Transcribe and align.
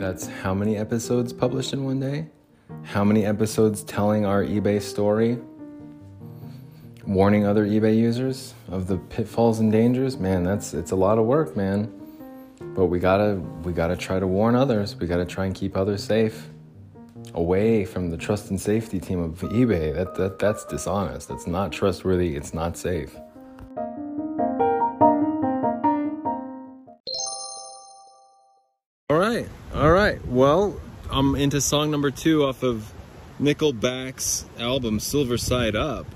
That's 0.00 0.26
how 0.26 0.54
many 0.54 0.78
episodes 0.78 1.30
published 1.30 1.74
in 1.74 1.84
one 1.84 2.00
day? 2.00 2.26
How 2.84 3.04
many 3.04 3.26
episodes 3.26 3.84
telling 3.84 4.24
our 4.24 4.42
eBay 4.42 4.80
story? 4.80 5.36
Warning 7.06 7.44
other 7.44 7.66
eBay 7.66 7.98
users 7.98 8.54
of 8.68 8.86
the 8.86 8.96
pitfalls 8.96 9.60
and 9.60 9.70
dangers? 9.70 10.16
Man, 10.16 10.42
that's 10.42 10.72
it's 10.72 10.92
a 10.92 10.96
lot 10.96 11.18
of 11.18 11.26
work, 11.26 11.54
man. 11.54 11.92
But 12.74 12.86
we 12.86 12.98
gotta 12.98 13.42
we 13.62 13.74
gotta 13.74 13.94
try 13.94 14.18
to 14.18 14.26
warn 14.26 14.54
others. 14.54 14.96
We 14.96 15.06
gotta 15.06 15.26
try 15.26 15.44
and 15.44 15.54
keep 15.54 15.76
others 15.76 16.02
safe. 16.02 16.48
Away 17.34 17.84
from 17.84 18.08
the 18.08 18.16
trust 18.16 18.48
and 18.48 18.58
safety 18.58 19.00
team 19.00 19.20
of 19.20 19.38
eBay. 19.40 19.94
That, 19.94 20.14
that 20.14 20.38
that's 20.38 20.64
dishonest. 20.64 21.28
That's 21.28 21.46
not 21.46 21.72
trustworthy. 21.72 22.36
It's 22.36 22.54
not 22.54 22.78
safe. 22.78 23.14
Into 31.40 31.60
song 31.60 31.90
number 31.90 32.10
two 32.10 32.44
off 32.44 32.62
of 32.62 32.92
Nickelback's 33.40 34.44
album 34.58 35.00
Silver 35.00 35.38
Side 35.38 35.74
Up, 35.74 36.06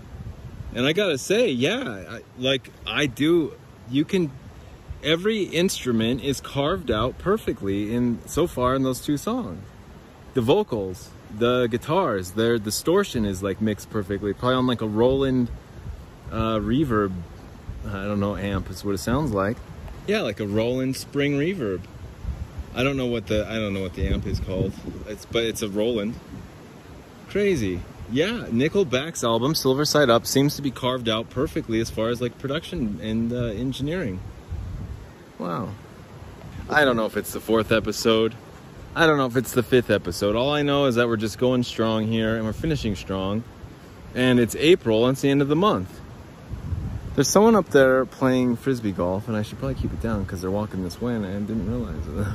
and 0.74 0.84
I 0.86 0.92
gotta 0.92 1.16
say, 1.16 1.48
yeah, 1.48 2.04
I, 2.08 2.20
like 2.38 2.70
I 2.86 3.06
do. 3.06 3.54
You 3.90 4.04
can. 4.04 4.30
Every 5.02 5.42
instrument 5.42 6.22
is 6.22 6.40
carved 6.40 6.90
out 6.90 7.18
perfectly 7.18 7.94
in 7.94 8.20
so 8.26 8.46
far 8.46 8.74
in 8.74 8.82
those 8.82 9.00
two 9.00 9.16
songs. 9.16 9.62
The 10.32 10.40
vocals, 10.40 11.10
the 11.36 11.66
guitars, 11.66 12.32
their 12.32 12.58
distortion 12.58 13.24
is 13.24 13.42
like 13.42 13.60
mixed 13.60 13.90
perfectly. 13.90 14.32
Probably 14.32 14.54
on 14.54 14.66
like 14.66 14.80
a 14.80 14.86
Roland 14.86 15.50
uh, 16.30 16.58
reverb. 16.58 17.12
I 17.86 18.04
don't 18.04 18.20
know 18.20 18.36
amp 18.36 18.70
is 18.70 18.84
what 18.84 18.94
it 18.94 18.98
sounds 18.98 19.32
like. 19.32 19.56
Yeah, 20.06 20.22
like 20.22 20.40
a 20.40 20.46
Roland 20.46 20.96
spring 20.96 21.38
reverb. 21.38 21.82
I 22.74 22.82
don't 22.82 22.96
know 22.96 23.06
what 23.06 23.26
the 23.26 23.46
I 23.46 23.54
don't 23.54 23.72
know 23.72 23.82
what 23.82 23.94
the 23.94 24.06
amp 24.08 24.26
is 24.26 24.40
called. 24.40 24.72
It's 25.06 25.24
but 25.26 25.44
it's 25.44 25.62
a 25.62 25.68
Roland. 25.68 26.14
Crazy. 27.28 27.80
Yeah, 28.10 28.46
Nickelback's 28.50 29.24
album 29.24 29.54
Silver 29.54 29.84
Side 29.84 30.10
Up 30.10 30.26
seems 30.26 30.56
to 30.56 30.62
be 30.62 30.70
carved 30.70 31.08
out 31.08 31.30
perfectly 31.30 31.80
as 31.80 31.90
far 31.90 32.08
as 32.08 32.20
like 32.20 32.38
production 32.38 32.98
and 33.02 33.32
uh, 33.32 33.46
engineering. 33.46 34.20
Wow. 35.38 35.70
I 36.68 36.84
don't 36.84 36.96
know 36.96 37.06
if 37.06 37.16
it's 37.16 37.32
the 37.32 37.40
fourth 37.40 37.72
episode. 37.72 38.34
I 38.94 39.06
don't 39.06 39.18
know 39.18 39.26
if 39.26 39.36
it's 39.36 39.52
the 39.52 39.62
fifth 39.62 39.90
episode. 39.90 40.36
All 40.36 40.52
I 40.52 40.62
know 40.62 40.84
is 40.86 40.94
that 40.94 41.08
we're 41.08 41.16
just 41.16 41.38
going 41.38 41.62
strong 41.62 42.06
here 42.06 42.36
and 42.36 42.44
we're 42.44 42.52
finishing 42.52 42.94
strong. 42.94 43.42
And 44.14 44.38
it's 44.38 44.54
April 44.56 45.06
and 45.06 45.14
it's 45.14 45.22
the 45.22 45.30
end 45.30 45.42
of 45.42 45.48
the 45.48 45.56
month. 45.56 46.00
There's 47.14 47.28
someone 47.28 47.54
up 47.54 47.68
there 47.68 48.06
playing 48.06 48.56
frisbee 48.56 48.90
golf, 48.90 49.28
and 49.28 49.36
I 49.36 49.42
should 49.42 49.60
probably 49.60 49.76
keep 49.76 49.92
it 49.92 50.02
down 50.02 50.24
because 50.24 50.40
they're 50.40 50.50
walking 50.50 50.82
this 50.82 51.00
way, 51.00 51.14
and 51.14 51.24
I 51.24 51.30
didn't 51.34 51.68
realize 51.68 52.04
it. 52.08 52.26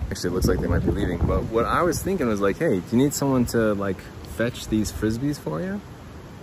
Actually, 0.12 0.30
it 0.30 0.32
looks 0.34 0.46
like 0.46 0.60
they 0.60 0.68
might 0.68 0.86
be 0.86 0.92
leaving. 0.92 1.18
But 1.18 1.42
what 1.46 1.64
I 1.64 1.82
was 1.82 2.00
thinking 2.00 2.28
was 2.28 2.40
like, 2.40 2.58
hey, 2.58 2.78
do 2.78 2.84
you 2.92 2.98
need 2.98 3.12
someone 3.12 3.44
to 3.46 3.74
like 3.74 4.00
fetch 4.36 4.68
these 4.68 4.92
frisbees 4.92 5.36
for 5.36 5.60
you? 5.60 5.80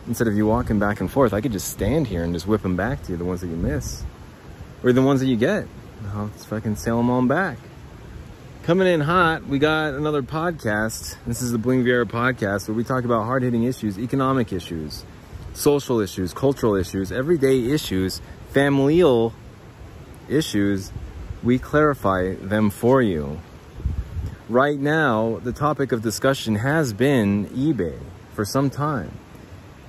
Instead 0.05 0.27
of 0.27 0.35
you 0.35 0.45
walking 0.45 0.77
back 0.77 0.99
and 0.99 1.09
forth, 1.09 1.33
I 1.33 1.39
could 1.39 1.53
just 1.53 1.69
stand 1.69 2.07
here 2.07 2.25
and 2.25 2.33
just 2.33 2.45
whip 2.45 2.61
them 2.61 2.75
back 2.75 3.03
to 3.03 3.13
you, 3.13 3.17
the 3.17 3.23
ones 3.23 3.39
that 3.39 3.47
you 3.47 3.55
miss, 3.55 4.03
or 4.83 4.91
the 4.91 5.01
ones 5.01 5.21
that 5.21 5.27
you 5.27 5.37
get. 5.37 5.67
I'll 6.13 6.27
just 6.27 6.47
fucking 6.47 6.75
sail 6.75 6.97
them 6.97 7.09
on 7.09 7.29
back. 7.29 7.57
Coming 8.63 8.87
in 8.87 8.99
hot, 8.99 9.47
we 9.47 9.59
got 9.59 9.93
another 9.93 10.23
podcast. 10.23 11.15
This 11.25 11.41
is 11.41 11.53
the 11.53 11.57
Bling 11.57 11.85
Viera 11.85 12.03
podcast 12.03 12.67
where 12.67 12.75
we 12.75 12.83
talk 12.83 13.05
about 13.05 13.23
hard 13.23 13.43
hitting 13.43 13.63
issues, 13.63 13.97
economic 13.97 14.51
issues 14.51 15.05
social 15.55 15.99
issues, 16.01 16.33
cultural 16.33 16.75
issues, 16.75 17.11
everyday 17.11 17.71
issues, 17.71 18.21
familial 18.49 19.33
issues, 20.29 20.91
we 21.43 21.57
clarify 21.57 22.35
them 22.35 22.69
for 22.69 23.01
you. 23.01 23.39
Right 24.49 24.77
now, 24.77 25.39
the 25.43 25.53
topic 25.53 25.91
of 25.91 26.01
discussion 26.01 26.55
has 26.55 26.93
been 26.93 27.47
eBay 27.47 27.97
for 28.33 28.45
some 28.45 28.69
time. 28.69 29.11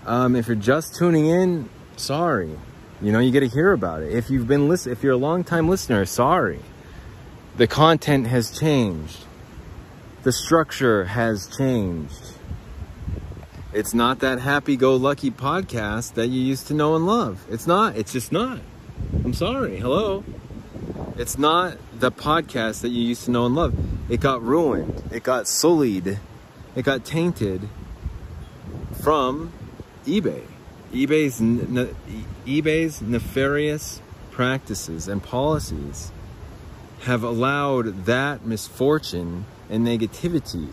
Um, 0.07 0.37
if 0.37 0.47
you're 0.47 0.57
just 0.57 0.95
tuning 0.95 1.27
in, 1.27 1.69
sorry. 1.97 2.57
You 3.03 3.13
know, 3.13 3.19
you 3.19 3.31
get 3.31 3.41
to 3.41 3.49
hear 3.49 3.73
about 3.73 4.03
it. 4.03 4.13
If 4.13 4.31
you've 4.31 4.47
been 4.47 4.69
listen, 4.69 4.93
if 4.93 5.03
you're 5.03 5.13
a 5.13 5.19
long 5.19 5.45
time 5.45 5.69
listener, 5.69 6.07
sorry. 6.07 6.61
The 7.57 7.67
content 7.67 8.29
has 8.29 8.57
changed. 8.57 9.25
The 10.23 10.33
structure 10.33 11.05
has 11.05 11.49
changed 11.59 12.36
it's 13.77 13.93
not 13.93 14.21
that 14.21 14.39
happy 14.39 14.75
go 14.75 14.97
lucky 14.97 15.31
podcast 15.31 16.15
that 16.15 16.29
you 16.29 16.41
used 16.41 16.67
to 16.69 16.73
know 16.73 16.97
and 16.97 17.07
love. 17.07 17.45
It's 17.51 17.67
not. 17.67 17.95
It's 17.95 18.11
just 18.11 18.33
not. 18.33 18.61
I'm 19.23 19.35
sorry. 19.35 19.79
Hello. 19.79 20.25
It's 21.19 21.37
not 21.37 21.77
the 22.01 22.11
podcast 22.11 22.81
that 22.81 22.89
you 22.89 23.03
used 23.03 23.27
to 23.27 23.31
know 23.31 23.45
and 23.45 23.55
love. 23.55 23.75
It 24.11 24.21
got 24.21 24.43
ruined. 24.43 25.03
It 25.13 25.23
got 25.23 25.47
sullied. 25.47 26.19
It 26.75 26.85
got 26.87 27.05
tainted 27.05 27.69
from 29.03 29.53
eBay. 30.07 30.45
eBay's 30.95 31.39
ne- 31.43 31.95
eBay's 32.47 33.03
nefarious 33.03 34.01
practices 34.31 35.07
and 35.07 35.23
policies 35.23 36.13
have 37.01 37.23
allowed 37.23 38.07
that 38.07 38.47
misfortune 38.47 39.45
and 39.69 39.87
negativity 39.87 40.71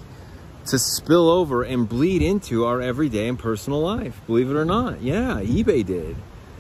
to 0.67 0.79
spill 0.79 1.29
over 1.29 1.63
and 1.63 1.87
bleed 1.87 2.21
into 2.21 2.65
our 2.65 2.81
everyday 2.81 3.27
and 3.27 3.37
personal 3.37 3.81
life. 3.81 4.19
Believe 4.27 4.49
it 4.49 4.55
or 4.55 4.65
not. 4.65 5.01
Yeah, 5.01 5.41
eBay 5.41 5.85
did. 5.85 6.15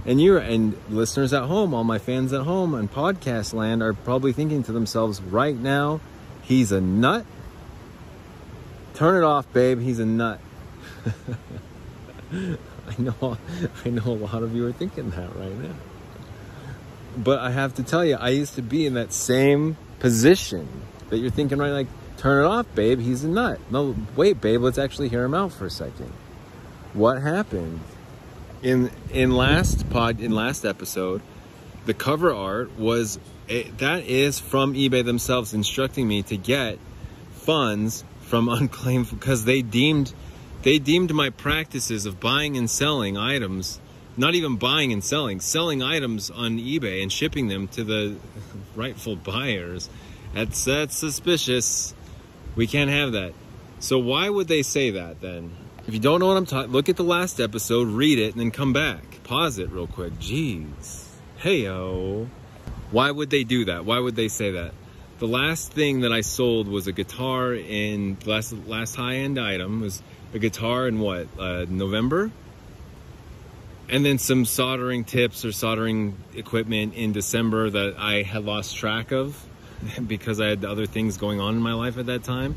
And 0.05 0.21
you're 0.21 0.37
and 0.37 0.75
listeners 0.89 1.31
at 1.31 1.43
home, 1.43 1.73
all 1.73 1.85
my 1.85 1.99
fans 1.99 2.33
at 2.33 2.41
home 2.41 2.73
and 2.73 2.91
podcast 2.91 3.53
land 3.53 3.81
are 3.81 3.93
probably 3.93 4.33
thinking 4.33 4.63
to 4.63 4.73
themselves 4.73 5.21
right 5.21 5.55
now, 5.55 6.01
he's 6.41 6.71
a 6.71 6.81
nut. 6.81 7.25
Turn 8.95 9.15
it 9.15 9.25
off, 9.25 9.51
babe. 9.53 9.79
He's 9.79 9.99
a 9.99 10.05
nut. 10.05 10.39
I 12.33 13.01
know 13.01 13.37
I 13.85 13.89
know 13.89 14.03
a 14.05 14.19
lot 14.19 14.43
of 14.43 14.55
you 14.55 14.67
are 14.67 14.73
thinking 14.73 15.09
that 15.11 15.35
right 15.35 15.57
now. 15.57 15.75
But 17.15 17.39
I 17.39 17.51
have 17.51 17.75
to 17.75 17.83
tell 17.83 18.03
you, 18.03 18.15
I 18.15 18.29
used 18.29 18.55
to 18.55 18.61
be 18.61 18.85
in 18.85 18.95
that 18.95 19.13
same 19.13 19.77
position 19.99 20.67
that 21.09 21.17
you're 21.19 21.31
thinking 21.31 21.59
right 21.59 21.71
like 21.71 21.87
Turn 22.23 22.45
it 22.45 22.47
off, 22.47 22.73
babe. 22.73 23.01
He's 23.01 23.25
a 23.25 23.27
nut. 23.27 23.59
No, 23.69 23.93
wait, 24.15 24.39
babe. 24.39 24.61
Let's 24.61 24.77
actually 24.77 25.09
hear 25.09 25.25
him 25.25 25.33
out 25.33 25.51
for 25.51 25.65
a 25.65 25.69
second. 25.69 26.09
What 26.93 27.21
happened 27.21 27.81
in 28.61 28.91
in 29.11 29.31
last 29.31 29.89
pod 29.89 30.21
in 30.21 30.31
last 30.31 30.63
episode? 30.63 31.21
The 31.85 31.93
cover 31.93 32.33
art 32.33 32.79
was 32.79 33.19
it, 33.49 33.77
that 33.79 34.05
is 34.05 34.39
from 34.39 34.73
eBay 34.73 35.03
themselves 35.03 35.53
instructing 35.53 36.07
me 36.07 36.23
to 36.23 36.37
get 36.37 36.79
funds 37.33 38.05
from 38.21 38.47
unclaimed 38.57 39.09
because 39.09 39.43
they 39.43 39.61
deemed 39.61 40.13
they 40.61 40.79
deemed 40.79 41.13
my 41.13 41.29
practices 41.29 42.05
of 42.05 42.21
buying 42.21 42.55
and 42.55 42.69
selling 42.69 43.17
items 43.17 43.81
not 44.15 44.33
even 44.33 44.55
buying 44.55 44.93
and 44.93 45.03
selling 45.03 45.41
selling 45.41 45.83
items 45.83 46.29
on 46.31 46.57
ebay 46.57 47.03
and 47.03 47.11
shipping 47.11 47.49
them 47.49 47.67
to 47.67 47.83
the 47.83 48.15
rightful 48.77 49.17
buyers 49.17 49.89
that's 50.33 50.63
that's 50.63 50.97
suspicious 50.97 51.93
we 52.55 52.67
can't 52.67 52.89
have 52.89 53.13
that. 53.13 53.33
So 53.79 53.99
why 53.99 54.29
would 54.29 54.47
they 54.47 54.61
say 54.61 54.91
that 54.91 55.21
then? 55.21 55.51
If 55.87 55.93
you 55.93 55.99
don't 55.99 56.19
know 56.19 56.27
what 56.27 56.37
I'm 56.37 56.45
talking, 56.45 56.71
look 56.71 56.87
at 56.87 56.95
the 56.95 57.03
last 57.03 57.41
episode, 57.41 57.89
read 57.89 58.17
it, 58.17 58.31
and 58.31 58.39
then 58.39 58.51
come 58.51 58.71
back. 58.71 59.21
Pause 59.23 59.59
it 59.59 59.71
real 59.71 59.87
quick. 59.87 60.13
Jeez. 60.13 61.05
Heyo. 61.41 62.27
Why 62.91 63.11
would 63.11 63.29
they 63.29 63.43
do 63.43 63.65
that? 63.65 63.83
Why 63.85 63.99
would 63.99 64.15
they 64.15 64.29
say 64.29 64.51
that? 64.51 64.73
The 65.19 65.27
last 65.27 65.71
thing 65.73 66.01
that 66.01 66.13
I 66.13 66.21
sold 66.21 66.67
was 66.67 66.87
a 66.87 66.91
guitar 66.91 67.53
in 67.53 68.17
last 68.25 68.53
last 68.67 68.95
high 68.95 69.15
end 69.15 69.39
item 69.39 69.81
was 69.81 70.01
a 70.33 70.39
guitar 70.39 70.87
in 70.87 70.99
what 70.99 71.27
uh, 71.37 71.65
November, 71.67 72.31
and 73.89 74.05
then 74.05 74.17
some 74.17 74.45
soldering 74.45 75.03
tips 75.03 75.45
or 75.45 75.51
soldering 75.51 76.17
equipment 76.35 76.93
in 76.95 77.11
December 77.11 77.69
that 77.69 77.95
I 77.97 78.23
had 78.23 78.45
lost 78.45 78.75
track 78.75 79.11
of. 79.11 79.41
because 80.07 80.39
I 80.39 80.47
had 80.47 80.65
other 80.65 80.85
things 80.85 81.17
going 81.17 81.39
on 81.39 81.55
in 81.55 81.61
my 81.61 81.73
life 81.73 81.97
at 81.97 82.07
that 82.07 82.23
time. 82.23 82.55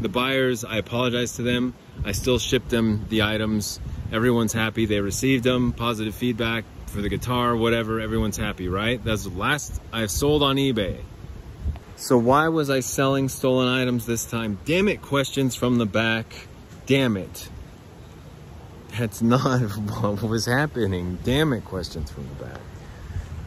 The 0.00 0.08
buyers, 0.08 0.64
I 0.64 0.76
apologize 0.78 1.36
to 1.36 1.42
them. 1.42 1.74
I 2.04 2.12
still 2.12 2.38
shipped 2.38 2.68
them 2.68 3.06
the 3.08 3.22
items. 3.22 3.80
Everyone's 4.12 4.52
happy. 4.52 4.86
They 4.86 5.00
received 5.00 5.44
them. 5.44 5.72
Positive 5.72 6.14
feedback 6.14 6.64
for 6.86 7.00
the 7.00 7.08
guitar, 7.08 7.56
whatever. 7.56 8.00
Everyone's 8.00 8.36
happy, 8.36 8.68
right? 8.68 9.02
That's 9.02 9.24
the 9.24 9.30
last 9.30 9.80
I've 9.92 10.10
sold 10.10 10.42
on 10.42 10.56
eBay. 10.56 11.00
So 11.96 12.18
why 12.18 12.48
was 12.48 12.70
I 12.70 12.80
selling 12.80 13.28
stolen 13.28 13.68
items 13.68 14.04
this 14.04 14.24
time? 14.24 14.58
Damn 14.64 14.88
it, 14.88 15.00
questions 15.00 15.54
from 15.54 15.78
the 15.78 15.86
back. 15.86 16.48
Damn 16.86 17.16
it. 17.16 17.48
That's 18.98 19.22
not 19.22 19.60
what 20.00 20.22
was 20.22 20.46
happening. 20.46 21.18
Damn 21.24 21.52
it, 21.52 21.64
questions 21.64 22.10
from 22.10 22.28
the 22.28 22.44
back. 22.44 22.60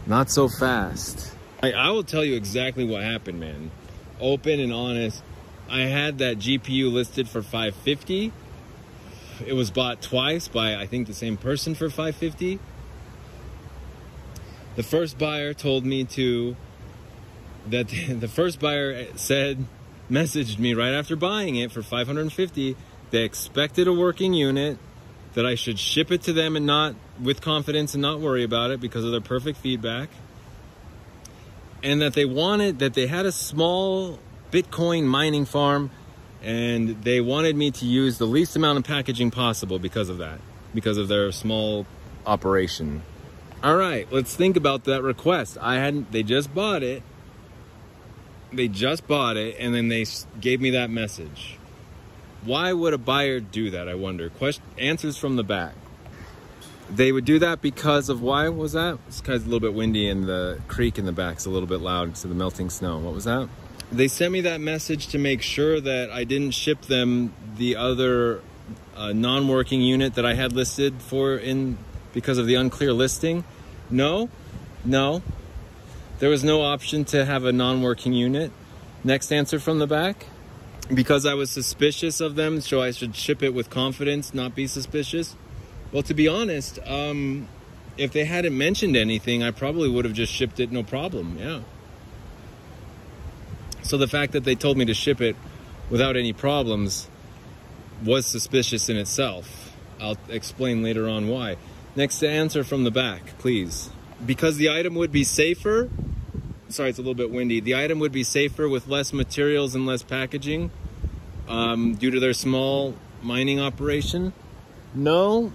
Not 0.05 0.31
so 0.31 0.47
fast. 0.47 1.36
I, 1.61 1.71
I 1.71 1.89
will 1.89 2.03
tell 2.03 2.23
you 2.23 2.35
exactly 2.35 2.85
what 2.85 3.03
happened, 3.03 3.39
man. 3.39 3.71
Open 4.19 4.59
and 4.59 4.71
honest. 4.71 5.23
I 5.69 5.81
had 5.81 6.19
that 6.19 6.37
GPU 6.37 6.91
listed 6.91 7.27
for 7.27 7.41
550. 7.41 8.31
It 9.45 9.53
was 9.53 9.69
bought 9.71 10.01
twice 10.01 10.47
by 10.47 10.75
I 10.75 10.87
think 10.87 11.07
the 11.07 11.13
same 11.13 11.37
person 11.37 11.75
for 11.75 11.89
550. 11.89 12.59
The 14.75 14.83
first 14.83 15.17
buyer 15.17 15.53
told 15.53 15.85
me 15.85 16.03
to 16.05 16.55
that 17.67 17.87
the 18.09 18.27
first 18.27 18.59
buyer 18.59 19.07
said, 19.15 19.65
messaged 20.09 20.57
me 20.59 20.73
right 20.73 20.93
after 20.93 21.15
buying 21.15 21.55
it 21.55 21.71
for 21.71 21.81
550. 21.81 22.75
They 23.09 23.23
expected 23.23 23.87
a 23.87 23.93
working 23.93 24.33
unit, 24.33 24.77
that 25.37 25.45
I 25.45 25.53
should 25.53 25.77
ship 25.77 26.11
it 26.11 26.23
to 26.23 26.33
them 26.33 26.55
and 26.55 26.65
not 26.65 26.95
with 27.21 27.41
confidence 27.41 27.93
and 27.93 28.01
not 28.01 28.19
worry 28.19 28.43
about 28.43 28.71
it 28.71 28.79
because 28.79 29.05
of 29.05 29.11
their 29.11 29.21
perfect 29.21 29.59
feedback. 29.59 30.09
And 31.87 32.01
that 32.01 32.15
they 32.15 32.25
wanted 32.25 32.79
that 32.79 32.95
they 32.95 33.07
had 33.07 33.25
a 33.25 33.31
small 33.31 34.19
Bitcoin 34.51 35.05
mining 35.05 35.45
farm 35.45 35.89
and 36.43 37.01
they 37.03 37.21
wanted 37.21 37.55
me 37.55 37.71
to 37.71 37.85
use 37.85 38.17
the 38.17 38.25
least 38.25 38.57
amount 38.57 38.77
of 38.77 38.83
packaging 38.83 39.31
possible 39.31 39.79
because 39.79 40.09
of 40.09 40.17
that, 40.17 40.39
because 40.73 40.97
of 40.97 41.07
their 41.07 41.31
small 41.31 41.85
operation. 42.25 43.03
All 43.63 43.77
right, 43.77 44.05
let's 44.11 44.35
think 44.35 44.57
about 44.57 44.83
that 44.83 45.01
request. 45.01 45.57
I 45.61 45.75
hadn't, 45.75 46.11
they 46.11 46.23
just 46.23 46.53
bought 46.53 46.83
it. 46.83 47.03
They 48.51 48.67
just 48.67 49.07
bought 49.07 49.35
it, 49.37 49.55
and 49.57 49.73
then 49.73 49.87
they 49.87 50.05
gave 50.39 50.59
me 50.61 50.71
that 50.71 50.89
message. 50.89 51.57
Why 52.43 52.71
would 52.71 52.93
a 52.93 52.97
buyer 52.97 53.39
do 53.39 53.71
that? 53.71 53.89
I 53.89 53.95
wonder. 53.95 54.29
Question, 54.29 54.63
answers 54.77 55.17
from 55.17 55.37
the 55.37 55.43
back. 55.43 55.73
They 56.89 57.11
would 57.11 57.25
do 57.25 57.39
that 57.39 57.61
because 57.61 58.09
of 58.09 58.21
why 58.21 58.47
was 58.49 58.73
that? 58.73 58.97
It's 59.07 59.19
because 59.19 59.43
a 59.43 59.45
little 59.45 59.59
bit 59.59 59.73
windy 59.73 60.09
and 60.09 60.23
the 60.23 60.61
creek 60.67 60.97
in 60.97 61.05
the 61.05 61.11
back 61.11 61.37
is 61.37 61.45
a 61.45 61.49
little 61.49 61.67
bit 61.67 61.81
loud 61.81 62.09
of 62.09 62.21
the 62.21 62.27
melting 62.29 62.69
snow. 62.69 62.99
What 62.99 63.13
was 63.13 63.25
that? 63.25 63.49
They 63.91 64.07
sent 64.07 64.31
me 64.31 64.41
that 64.41 64.61
message 64.61 65.07
to 65.09 65.17
make 65.17 65.41
sure 65.41 65.79
that 65.79 66.11
I 66.11 66.23
didn't 66.23 66.51
ship 66.51 66.83
them 66.83 67.33
the 67.57 67.75
other 67.75 68.41
uh, 68.95 69.13
non-working 69.13 69.81
unit 69.81 70.15
that 70.15 70.25
I 70.25 70.33
had 70.33 70.53
listed 70.53 71.01
for 71.01 71.37
in 71.37 71.77
because 72.13 72.37
of 72.37 72.47
the 72.47 72.55
unclear 72.55 72.93
listing? 72.93 73.43
No, 73.89 74.29
no. 74.83 75.21
There 76.19 76.29
was 76.29 76.43
no 76.43 76.63
option 76.63 77.05
to 77.05 77.25
have 77.25 77.45
a 77.45 77.51
non 77.51 77.81
working 77.81 78.13
unit. 78.13 78.51
Next 79.03 79.31
answer 79.31 79.59
from 79.59 79.79
the 79.79 79.87
back. 79.87 80.25
Because 80.91 81.25
I 81.25 81.33
was 81.33 81.51
suspicious 81.51 82.21
of 82.21 82.35
them, 82.35 82.61
so 82.61 82.81
I 82.81 82.91
should 82.91 83.15
ship 83.15 83.43
it 83.43 83.53
with 83.53 83.69
confidence, 83.69 84.33
not 84.33 84.55
be 84.55 84.67
suspicious. 84.67 85.35
Well, 85.91 86.03
to 86.03 86.13
be 86.13 86.27
honest, 86.27 86.79
um, 86.85 87.47
if 87.97 88.11
they 88.11 88.25
hadn't 88.25 88.57
mentioned 88.57 88.95
anything, 88.95 89.43
I 89.43 89.51
probably 89.51 89.89
would 89.89 90.05
have 90.05 90.13
just 90.13 90.33
shipped 90.33 90.59
it 90.59 90.71
no 90.71 90.83
problem. 90.83 91.37
Yeah. 91.39 91.61
So 93.83 93.97
the 93.97 94.07
fact 94.07 94.33
that 94.33 94.43
they 94.43 94.55
told 94.55 94.77
me 94.77 94.85
to 94.85 94.93
ship 94.93 95.21
it 95.21 95.35
without 95.89 96.17
any 96.17 96.33
problems 96.33 97.07
was 98.03 98.25
suspicious 98.25 98.89
in 98.89 98.97
itself. 98.97 99.73
I'll 99.99 100.17
explain 100.29 100.83
later 100.83 101.07
on 101.07 101.27
why. 101.27 101.57
Next 101.95 102.21
answer 102.23 102.63
from 102.63 102.83
the 102.83 102.91
back, 102.91 103.37
please. 103.39 103.89
Because 104.23 104.57
the 104.57 104.69
item 104.69 104.95
would 104.95 105.11
be 105.11 105.23
safer. 105.23 105.89
Sorry, 106.69 106.89
it's 106.89 106.99
a 106.99 107.01
little 107.01 107.15
bit 107.15 107.31
windy. 107.31 107.59
The 107.59 107.75
item 107.75 107.99
would 107.99 108.11
be 108.11 108.23
safer 108.23 108.67
with 108.67 108.87
less 108.87 109.13
materials 109.13 109.73
and 109.73 109.85
less 109.85 110.03
packaging 110.03 110.69
um, 111.47 111.95
due 111.95 112.11
to 112.11 112.19
their 112.19 112.33
small 112.33 112.93
mining 113.23 113.59
operation. 113.59 114.33
No. 114.93 115.51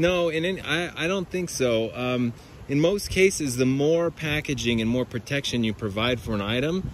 No, 0.00 0.30
in 0.30 0.60
I, 0.60 1.04
I 1.04 1.06
don't 1.06 1.28
think 1.28 1.50
so. 1.50 1.94
Um, 1.94 2.32
in 2.70 2.80
most 2.80 3.10
cases, 3.10 3.58
the 3.58 3.66
more 3.66 4.10
packaging 4.10 4.80
and 4.80 4.88
more 4.88 5.04
protection 5.04 5.62
you 5.62 5.74
provide 5.74 6.20
for 6.20 6.32
an 6.32 6.40
item, 6.40 6.90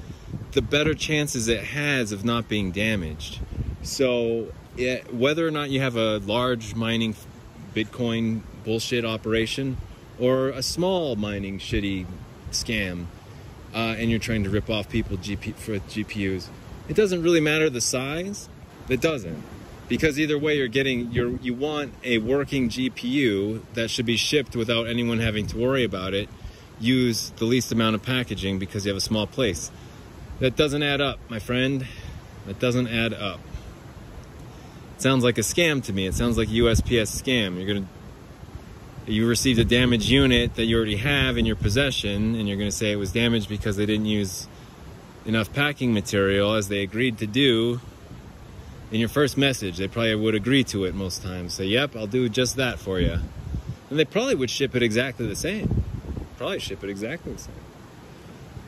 the 0.51 0.61
better 0.61 0.93
chances 0.93 1.47
it 1.47 1.63
has 1.63 2.11
of 2.11 2.25
not 2.25 2.49
being 2.49 2.73
damaged. 2.73 3.39
So, 3.83 4.53
it, 4.77 5.15
whether 5.15 5.47
or 5.47 5.53
not 5.53 5.71
you 5.71 5.81
have 5.83 5.95
a 5.95 6.19
large 6.19 6.75
mining 6.75 7.15
Bitcoin 7.77 8.41
bullshit 8.65 9.05
operation 9.05 9.77
or 10.19 10.49
a 10.49 10.63
small 10.63 11.15
mining 11.15 11.61
shitty 11.61 12.07
scam 12.51 13.07
uh, 13.73 13.95
and 13.99 14.11
you're 14.11 14.19
trying 14.19 14.43
to 14.43 14.51
rip 14.51 14.69
off 14.69 14.89
people 14.89 15.17
GP, 15.17 15.55
for 15.55 15.79
GPUs. 15.79 16.49
It 16.89 16.97
doesn't 16.97 17.23
really 17.23 17.41
matter 17.41 17.71
the 17.71 17.81
size. 17.81 18.49
It 18.89 19.01
doesn't. 19.01 19.45
Because 19.89 20.19
either 20.19 20.37
way 20.39 20.57
you're 20.57 20.69
getting 20.69 21.13
you 21.13 21.39
you 21.43 21.55
want 21.55 21.95
a 22.03 22.19
working 22.19 22.69
GPU 22.69 23.63
that 23.75 23.89
should 23.89 24.07
be 24.07 24.17
shipped 24.17 24.57
without 24.57 24.89
anyone 24.89 25.19
having 25.19 25.47
to 25.49 25.57
worry 25.57 25.85
about 25.85 26.13
it. 26.13 26.29
Use 26.81 27.31
the 27.37 27.45
least 27.45 27.73
amount 27.73 27.95
of 27.95 28.03
packaging 28.03 28.59
because 28.59 28.85
you 28.85 28.91
have 28.91 28.97
a 28.97 29.01
small 29.01 29.27
place. 29.27 29.71
That 30.41 30.57
doesn't 30.57 30.83
add 30.83 31.01
up, 31.01 31.19
my 31.29 31.39
friend. 31.39 31.87
That 32.47 32.59
doesn't 32.59 32.89
add 32.89 33.15
up. 33.15 33.41
It 34.97 35.03
sounds 35.03 35.25
like 35.25 35.39
a 35.39 35.43
scam 35.43 35.83
to 35.85 35.93
me. 35.93 36.07
It 36.07 36.15
sounds 36.15 36.37
like 36.37 36.49
a 36.49 36.53
USPS 36.53 37.23
scam. 37.23 37.57
You're 37.57 37.75
gonna 37.75 37.87
you 39.07 39.29
received 39.29 39.61
a 39.61 39.65
damaged 39.65 40.09
unit 40.09 40.57
that 40.57 40.65
you 40.65 40.77
already 40.77 40.97
have 40.97 41.39
in 41.39 41.47
your 41.47 41.55
possession, 41.55 42.35
and 42.35 42.49
you're 42.49 42.59
gonna 42.59 42.73
say 42.73 42.91
it 42.91 42.97
was 42.97 43.13
damaged 43.13 43.49
because 43.49 43.77
they 43.77 43.87
didn't 43.87 44.07
use 44.07 44.49
enough 45.25 45.53
packing 45.53 45.95
material 45.95 46.55
as 46.55 46.69
they 46.69 46.83
agreed 46.83 47.19
to 47.19 47.27
do 47.27 47.81
in 48.91 49.01
your 49.01 49.09
first 49.09 49.37
message. 49.37 49.79
They 49.79 49.89
probably 49.89 50.15
would 50.15 50.35
agree 50.35 50.65
to 50.65 50.85
it 50.85 50.95
most 50.95 51.23
times. 51.23 51.55
Say, 51.55 51.67
"Yep, 51.67 51.97
I'll 51.97 52.07
do 52.07 52.29
just 52.29 52.57
that 52.57 52.79
for 52.79 53.01
you," 53.01 53.19
and 53.91 53.99
they 53.99 54.05
probably 54.05 54.35
would 54.35 54.51
ship 54.51 54.75
it 54.75 54.83
exactly 54.83 55.27
the 55.27 55.37
same. 55.37 55.85
Probably 56.37 56.59
ship 56.59 56.85
it 56.85 56.91
exactly 56.91 57.33
the 57.33 57.39
same. 57.39 57.55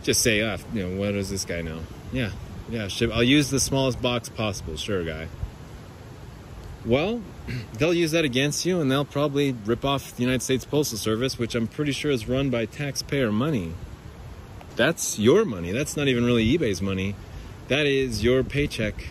Just 0.03 0.23
say, 0.23 0.43
"Ah, 0.43 0.59
you 0.73 0.89
know, 0.89 0.99
what 0.99 1.13
does 1.13 1.31
this 1.31 1.45
guy 1.45 1.63
know?" 1.63 1.81
Yeah, 2.13 2.31
yeah, 2.71 2.89
ship. 2.89 3.11
I'll 3.13 3.23
use 3.23 3.51
the 3.51 3.61
smallest 3.61 4.01
box 4.01 4.29
possible. 4.29 4.77
Sure, 4.77 5.05
guy. 5.05 5.29
Well, 6.85 7.21
they'll 7.75 7.95
use 7.95 8.13
that 8.13 8.25
against 8.25 8.65
you 8.65 8.81
and 8.81 8.91
they'll 8.91 9.05
probably 9.05 9.53
rip 9.53 9.85
off 9.85 10.17
the 10.17 10.23
United 10.23 10.43
States 10.43 10.65
Postal 10.65 10.99
Service, 10.99 11.39
which 11.39 11.55
I'm 11.55 11.67
pretty 11.67 11.93
sure 11.93 12.11
is 12.11 12.29
run 12.29 12.51
by 12.51 12.65
taxpayer 12.65 13.33
money. 13.33 13.75
That's 14.77 15.19
your 15.19 15.45
money. 15.45 15.73
That's 15.73 15.97
not 15.97 16.09
even 16.09 16.25
really 16.25 16.47
eBay's 16.57 16.81
money. 16.81 17.15
That 17.67 17.85
is 17.85 18.23
your 18.23 18.45
paycheck, 18.45 19.09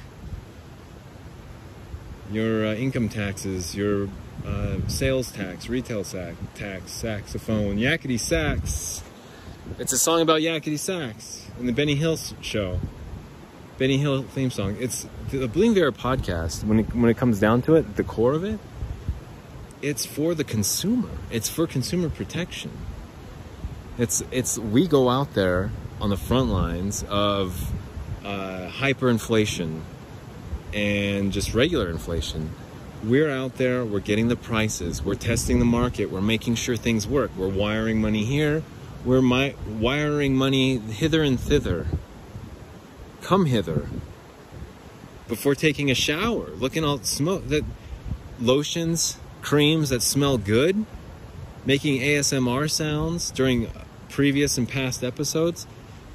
your 2.32 2.68
uh, 2.68 2.74
income 2.76 3.10
taxes, 3.10 3.76
your 3.76 4.10
uh, 4.46 4.78
sales 4.88 5.32
tax, 5.32 5.70
retail 5.70 6.04
sax, 6.04 6.38
tax, 6.56 6.92
saxophone, 6.92 7.78
yakety 7.78 8.20
sax. 8.20 9.04
It's 9.80 9.94
a 9.94 9.98
song 9.98 10.22
about 10.22 10.42
yakety 10.42 10.80
sax 10.80 11.50
in 11.60 11.66
the 11.66 11.74
Benny 11.74 11.96
Hill 11.96 12.18
show. 12.42 12.80
Benny 13.78 13.98
Hill 13.98 14.24
theme 14.24 14.50
song. 14.50 14.76
It's 14.80 15.08
the 15.30 15.48
Bling 15.48 15.76
Viera 15.76 15.92
podcast. 15.92 16.64
When 16.64 16.80
it, 16.80 16.96
when 16.96 17.10
it 17.10 17.18
comes 17.18 17.40
down 17.40 17.62
to 17.64 17.76
it, 17.76 17.96
the 17.96 18.04
core 18.04 18.34
of 18.34 18.44
it, 18.44 18.60
it's 19.82 20.06
for 20.06 20.34
the 20.34 20.44
consumer. 20.44 21.10
It's 21.30 21.48
for 21.48 21.68
consumer 21.68 22.10
protection. 22.10 22.72
It's 23.98 24.24
it's 24.32 24.58
we 24.58 24.88
go 24.88 25.10
out 25.10 25.34
there 25.34 25.72
on 26.02 26.10
the 26.10 26.18
front 26.18 26.50
lines 26.50 27.04
of 27.10 27.72
uh, 28.24 28.70
hyperinflation 28.72 29.82
and 30.74 31.32
just 31.32 31.54
regular 31.54 31.90
inflation. 31.90 32.52
We're 33.04 33.30
out 33.30 33.58
there. 33.58 33.86
We're 33.86 34.00
getting 34.00 34.28
the 34.28 34.36
prices. 34.36 35.04
We're 35.04 35.16
testing 35.16 35.60
the 35.60 35.66
market. 35.66 36.08
We're 36.08 36.22
making 36.22 36.56
sure 36.56 36.76
things 36.76 37.08
work. 37.08 37.32
We're 37.38 37.48
wiring 37.48 38.02
money 38.02 38.26
here. 38.26 38.64
We're 39.06 39.22
wiring 39.68 40.36
money 40.36 40.78
hither 40.78 41.24
and 41.24 41.40
thither 41.40 41.88
come 43.22 43.46
hither 43.46 43.88
before 45.28 45.56
taking 45.56 45.92
a 45.92 45.96
shower, 45.96 46.50
looking 46.52 46.84
all 46.84 47.00
smoke 47.00 47.48
that 47.50 47.64
lotions, 48.40 49.18
creams 49.42 49.90
that 49.90 50.02
smell 50.02 50.38
good, 50.38 50.86
making 51.66 52.02
ASMR 52.02 52.70
sounds 52.70 53.32
during 53.32 53.70
previous 54.10 54.58
and 54.58 54.68
past 54.68 55.04
episodes. 55.04 55.68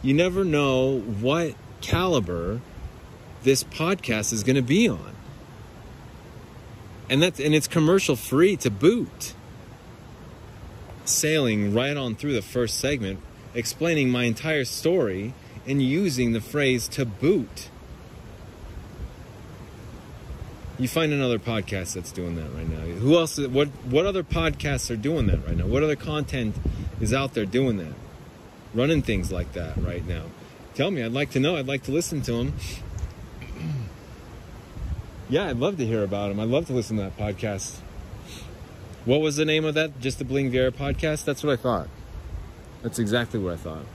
You 0.02 0.14
never 0.14 0.44
know 0.44 1.00
what 1.00 1.54
caliber 1.80 2.60
this 3.42 3.64
podcast 3.64 4.32
is 4.32 4.42
going 4.42 4.56
to 4.56 4.62
be 4.62 4.88
on. 4.88 5.14
And 7.08 7.22
that's 7.22 7.40
and 7.40 7.54
it's 7.54 7.68
commercial 7.68 8.16
free 8.16 8.56
to 8.58 8.70
boot. 8.70 9.34
Sailing 11.04 11.74
right 11.74 11.96
on 11.96 12.14
through 12.14 12.32
the 12.32 12.42
first 12.42 12.78
segment, 12.78 13.20
explaining 13.54 14.08
my 14.08 14.24
entire 14.24 14.64
story 14.64 15.34
and 15.66 15.82
using 15.82 16.32
the 16.32 16.40
phrase 16.40 16.88
to 16.88 17.04
boot. 17.04 17.68
You 20.78 20.88
find 20.88 21.12
another 21.12 21.38
podcast 21.38 21.94
that's 21.94 22.12
doing 22.12 22.36
that 22.36 22.50
right 22.54 22.68
now. 22.68 22.80
Who 22.80 23.16
else? 23.16 23.38
What 23.38 23.68
what 23.84 24.06
other 24.06 24.22
podcasts 24.22 24.90
are 24.90 24.96
doing 24.96 25.26
that 25.26 25.46
right 25.46 25.56
now? 25.56 25.66
What 25.66 25.82
other 25.82 25.96
content 25.96 26.56
is 27.00 27.12
out 27.12 27.34
there 27.34 27.44
doing 27.44 27.76
that? 27.76 27.94
Running 28.74 29.02
things 29.02 29.30
like 29.30 29.52
that 29.52 29.76
right 29.76 30.06
now. 30.06 30.24
Tell 30.74 30.90
me. 30.90 31.02
I'd 31.02 31.12
like 31.12 31.30
to 31.32 31.40
know. 31.40 31.56
I'd 31.56 31.66
like 31.66 31.82
to 31.84 31.92
listen 31.92 32.22
to 32.22 32.32
them. 32.32 32.54
Yeah, 35.32 35.48
I'd 35.48 35.56
love 35.56 35.78
to 35.78 35.86
hear 35.86 36.04
about 36.04 36.28
them. 36.28 36.38
I'd 36.38 36.48
love 36.48 36.66
to 36.66 36.74
listen 36.74 36.98
to 36.98 37.04
that 37.04 37.16
podcast. 37.16 37.78
What 39.06 39.22
was 39.22 39.36
the 39.36 39.46
name 39.46 39.64
of 39.64 39.72
that? 39.74 39.98
Just 39.98 40.18
the 40.18 40.26
Bling 40.26 40.52
Viera 40.52 40.70
podcast? 40.70 41.24
That's 41.24 41.42
what 41.42 41.54
I 41.54 41.56
thought. 41.56 41.88
That's 42.82 42.98
exactly 42.98 43.40
what 43.40 43.54
I 43.54 43.56
thought. 43.56 43.86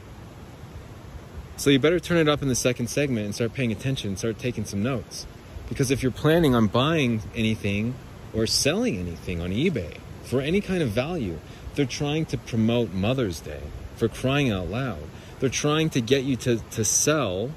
So 1.56 1.70
you 1.70 1.78
better 1.78 2.00
turn 2.00 2.18
it 2.18 2.28
up 2.28 2.42
in 2.42 2.48
the 2.48 2.56
second 2.56 2.88
segment 2.88 3.26
and 3.26 3.36
start 3.36 3.54
paying 3.54 3.72
attention, 3.72 4.18
start 4.18 4.40
taking 4.40 4.66
some 4.66 4.82
notes. 4.82 5.28
Because 5.70 5.92
if 5.92 6.02
you're 6.02 6.12
planning 6.12 6.56
on 6.56 6.68
buying 6.68 7.22
anything 7.36 7.94
or 8.34 8.48
selling 8.48 8.98
anything 8.98 9.40
on 9.40 9.52
eBay 9.52 9.98
for 10.24 10.42
any 10.42 10.60
kind 10.60 10.82
of 10.82 10.90
value, 10.90 11.40
they're 11.76 11.86
trying 11.86 12.26
to 12.26 12.38
promote 12.38 12.94
Mother's 12.94 13.40
Day. 13.42 13.62
for 13.96 14.08
crying 14.08 14.52
out 14.52 14.70
loud. 14.70 15.04
They're 15.40 15.50
trying 15.50 15.90
to 15.92 16.02
get 16.02 16.24
you 16.24 16.36
to, 16.38 16.58
to 16.58 16.86
sell 16.86 17.52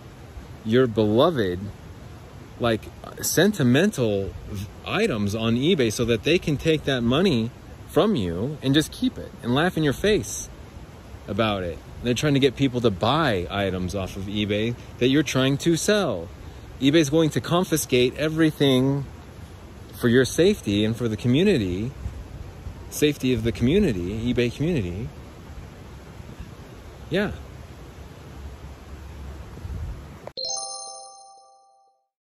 your 0.64 0.86
beloved, 0.86 1.60
like 2.60 2.82
sentimental 3.22 4.32
items 4.86 5.34
on 5.34 5.56
eBay 5.56 5.92
so 5.92 6.04
that 6.04 6.22
they 6.24 6.38
can 6.38 6.56
take 6.56 6.84
that 6.84 7.00
money 7.00 7.50
from 7.88 8.14
you 8.14 8.58
and 8.62 8.74
just 8.74 8.92
keep 8.92 9.18
it 9.18 9.32
and 9.42 9.54
laugh 9.54 9.76
in 9.76 9.82
your 9.82 9.92
face 9.92 10.48
about 11.26 11.62
it. 11.62 11.78
They're 12.02 12.14
trying 12.14 12.34
to 12.34 12.40
get 12.40 12.56
people 12.56 12.80
to 12.82 12.90
buy 12.90 13.46
items 13.50 13.94
off 13.94 14.16
of 14.16 14.24
eBay 14.24 14.74
that 14.98 15.08
you're 15.08 15.22
trying 15.22 15.58
to 15.58 15.76
sell. 15.76 16.28
eBay's 16.80 17.10
going 17.10 17.30
to 17.30 17.40
confiscate 17.40 18.16
everything 18.16 19.04
for 20.00 20.08
your 20.08 20.24
safety 20.24 20.84
and 20.84 20.96
for 20.96 21.08
the 21.08 21.16
community, 21.16 21.90
safety 22.90 23.34
of 23.34 23.42
the 23.42 23.52
community, 23.52 24.32
eBay 24.32 24.54
community. 24.54 25.08
Yeah. 27.10 27.32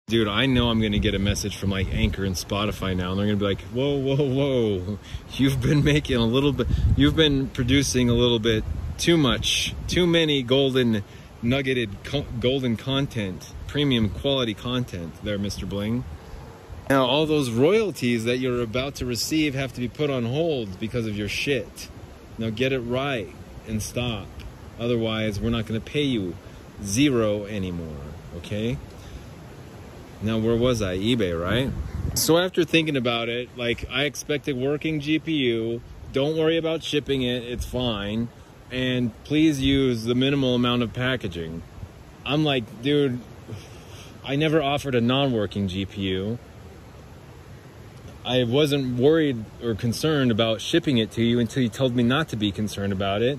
Dude, 0.08 0.26
I 0.26 0.46
know 0.46 0.70
I'm 0.70 0.80
gonna 0.80 0.98
get 0.98 1.14
a 1.14 1.18
message 1.18 1.58
from 1.58 1.68
like 1.68 1.92
Anchor 1.92 2.24
and 2.24 2.34
Spotify 2.34 2.96
now, 2.96 3.10
and 3.10 3.18
they're 3.18 3.26
gonna 3.26 3.36
be 3.36 3.44
like, 3.44 3.60
"Whoa, 3.74 3.94
whoa, 3.98 4.16
whoa! 4.16 4.98
You've 5.34 5.60
been 5.60 5.84
making 5.84 6.16
a 6.16 6.24
little 6.24 6.52
bit, 6.52 6.66
you've 6.96 7.14
been 7.14 7.48
producing 7.48 8.08
a 8.08 8.14
little 8.14 8.38
bit 8.38 8.64
too 8.96 9.18
much, 9.18 9.74
too 9.86 10.06
many 10.06 10.42
golden, 10.42 11.04
nuggeted, 11.42 11.90
co- 12.04 12.24
golden 12.40 12.78
content, 12.78 13.52
premium 13.66 14.08
quality 14.08 14.54
content." 14.54 15.12
There, 15.22 15.38
Mr. 15.38 15.68
Bling. 15.68 16.04
Now, 16.88 17.04
all 17.04 17.26
those 17.26 17.50
royalties 17.50 18.24
that 18.24 18.38
you're 18.38 18.62
about 18.62 18.94
to 18.96 19.04
receive 19.04 19.54
have 19.54 19.74
to 19.74 19.80
be 19.80 19.88
put 19.88 20.08
on 20.08 20.24
hold 20.24 20.80
because 20.80 21.04
of 21.04 21.18
your 21.18 21.28
shit. 21.28 21.90
Now, 22.38 22.48
get 22.48 22.72
it 22.72 22.80
right 22.80 23.28
and 23.68 23.82
stop. 23.82 24.26
Otherwise, 24.80 25.38
we're 25.38 25.50
not 25.50 25.66
gonna 25.66 25.80
pay 25.80 26.04
you 26.04 26.34
zero 26.82 27.44
anymore. 27.44 28.00
Okay. 28.38 28.78
Now, 30.20 30.38
where 30.38 30.56
was 30.56 30.82
I? 30.82 30.98
eBay, 30.98 31.40
right? 31.40 31.70
So 32.14 32.38
after 32.38 32.64
thinking 32.64 32.96
about 32.96 33.28
it, 33.28 33.48
like 33.56 33.84
I 33.90 34.04
expected 34.04 34.56
working 34.56 35.00
GPU. 35.00 35.80
Don't 36.12 36.36
worry 36.36 36.56
about 36.56 36.82
shipping 36.82 37.22
it. 37.22 37.44
It's 37.44 37.64
fine. 37.64 38.28
And 38.70 39.12
please 39.24 39.60
use 39.60 40.04
the 40.04 40.14
minimal 40.14 40.54
amount 40.54 40.82
of 40.82 40.92
packaging. 40.92 41.62
I'm 42.26 42.44
like, 42.44 42.82
dude, 42.82 43.20
I 44.24 44.36
never 44.36 44.62
offered 44.62 44.94
a 44.94 45.00
non-working 45.00 45.68
GPU. 45.68 46.38
I 48.24 48.44
wasn't 48.44 48.98
worried 48.98 49.44
or 49.62 49.74
concerned 49.74 50.30
about 50.30 50.60
shipping 50.60 50.98
it 50.98 51.12
to 51.12 51.22
you 51.22 51.38
until 51.38 51.62
you 51.62 51.68
told 51.68 51.94
me 51.94 52.02
not 52.02 52.28
to 52.30 52.36
be 52.36 52.50
concerned 52.50 52.92
about 52.92 53.22
it. 53.22 53.38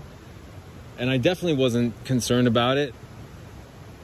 And 0.98 1.10
I 1.10 1.18
definitely 1.18 1.58
wasn't 1.58 2.06
concerned 2.06 2.48
about 2.48 2.78
it 2.78 2.96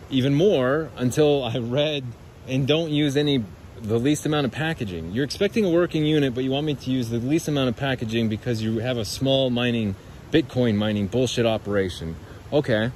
even 0.10 0.36
more 0.36 0.92
until 0.98 1.44
I 1.44 1.58
read 1.58 2.04
and 2.48 2.68
don't 2.68 2.90
use 2.90 3.18
any 3.18 3.44
the 3.82 4.00
least 4.00 4.26
amount 4.26 4.46
of 4.46 4.52
packaging. 4.52 5.12
You're 5.12 5.26
expecting 5.26 5.66
a 5.66 5.70
working 5.70 6.06
unit, 6.06 6.34
but 6.34 6.44
you 6.44 6.52
want 6.52 6.66
me 6.66 6.76
to 6.76 6.92
use 6.92 7.10
the 7.10 7.20
least 7.20 7.48
amount 7.48 7.70
of 7.70 7.76
packaging 7.76 8.30
because 8.30 8.62
you 8.62 8.80
have 8.80 8.98
a 8.98 9.06
small 9.06 9.50
mining, 9.50 9.96
Bitcoin 10.32 10.76
mining 10.76 11.08
bullshit 11.08 11.46
operation. 11.46 12.16
Okay. 12.52 12.92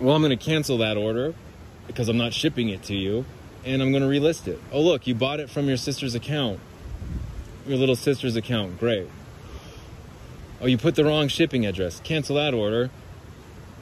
Well, 0.00 0.16
I'm 0.16 0.22
going 0.22 0.36
to 0.36 0.44
cancel 0.44 0.78
that 0.78 0.96
order 0.96 1.34
because 1.86 2.08
I'm 2.08 2.16
not 2.16 2.32
shipping 2.32 2.68
it 2.68 2.82
to 2.84 2.94
you 2.94 3.26
and 3.64 3.82
I'm 3.82 3.92
going 3.92 4.02
to 4.02 4.08
relist 4.08 4.48
it. 4.48 4.60
Oh, 4.72 4.80
look, 4.80 5.06
you 5.06 5.14
bought 5.14 5.40
it 5.40 5.50
from 5.50 5.68
your 5.68 5.76
sister's 5.76 6.14
account. 6.14 6.60
Your 7.66 7.78
little 7.78 7.96
sister's 7.96 8.36
account. 8.36 8.78
Great. 8.78 9.08
Oh, 10.60 10.66
you 10.66 10.78
put 10.78 10.94
the 10.94 11.04
wrong 11.04 11.28
shipping 11.28 11.66
address. 11.66 12.00
Cancel 12.00 12.36
that 12.36 12.54
order. 12.54 12.90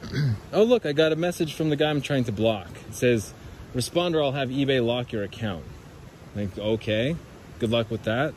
oh, 0.53 0.63
look, 0.63 0.85
I 0.85 0.93
got 0.93 1.11
a 1.11 1.15
message 1.15 1.53
from 1.53 1.69
the 1.69 1.75
guy 1.75 1.89
I'm 1.89 2.01
trying 2.01 2.23
to 2.25 2.31
block. 2.31 2.69
It 2.89 2.95
says, 2.95 3.33
respond 3.73 4.15
or 4.15 4.23
I'll 4.23 4.31
have 4.31 4.49
eBay 4.49 4.85
lock 4.85 5.11
your 5.11 5.23
account. 5.23 5.63
Like, 6.35 6.57
okay, 6.57 7.15
good 7.59 7.69
luck 7.69 7.89
with 7.89 8.03
that. 8.03 8.33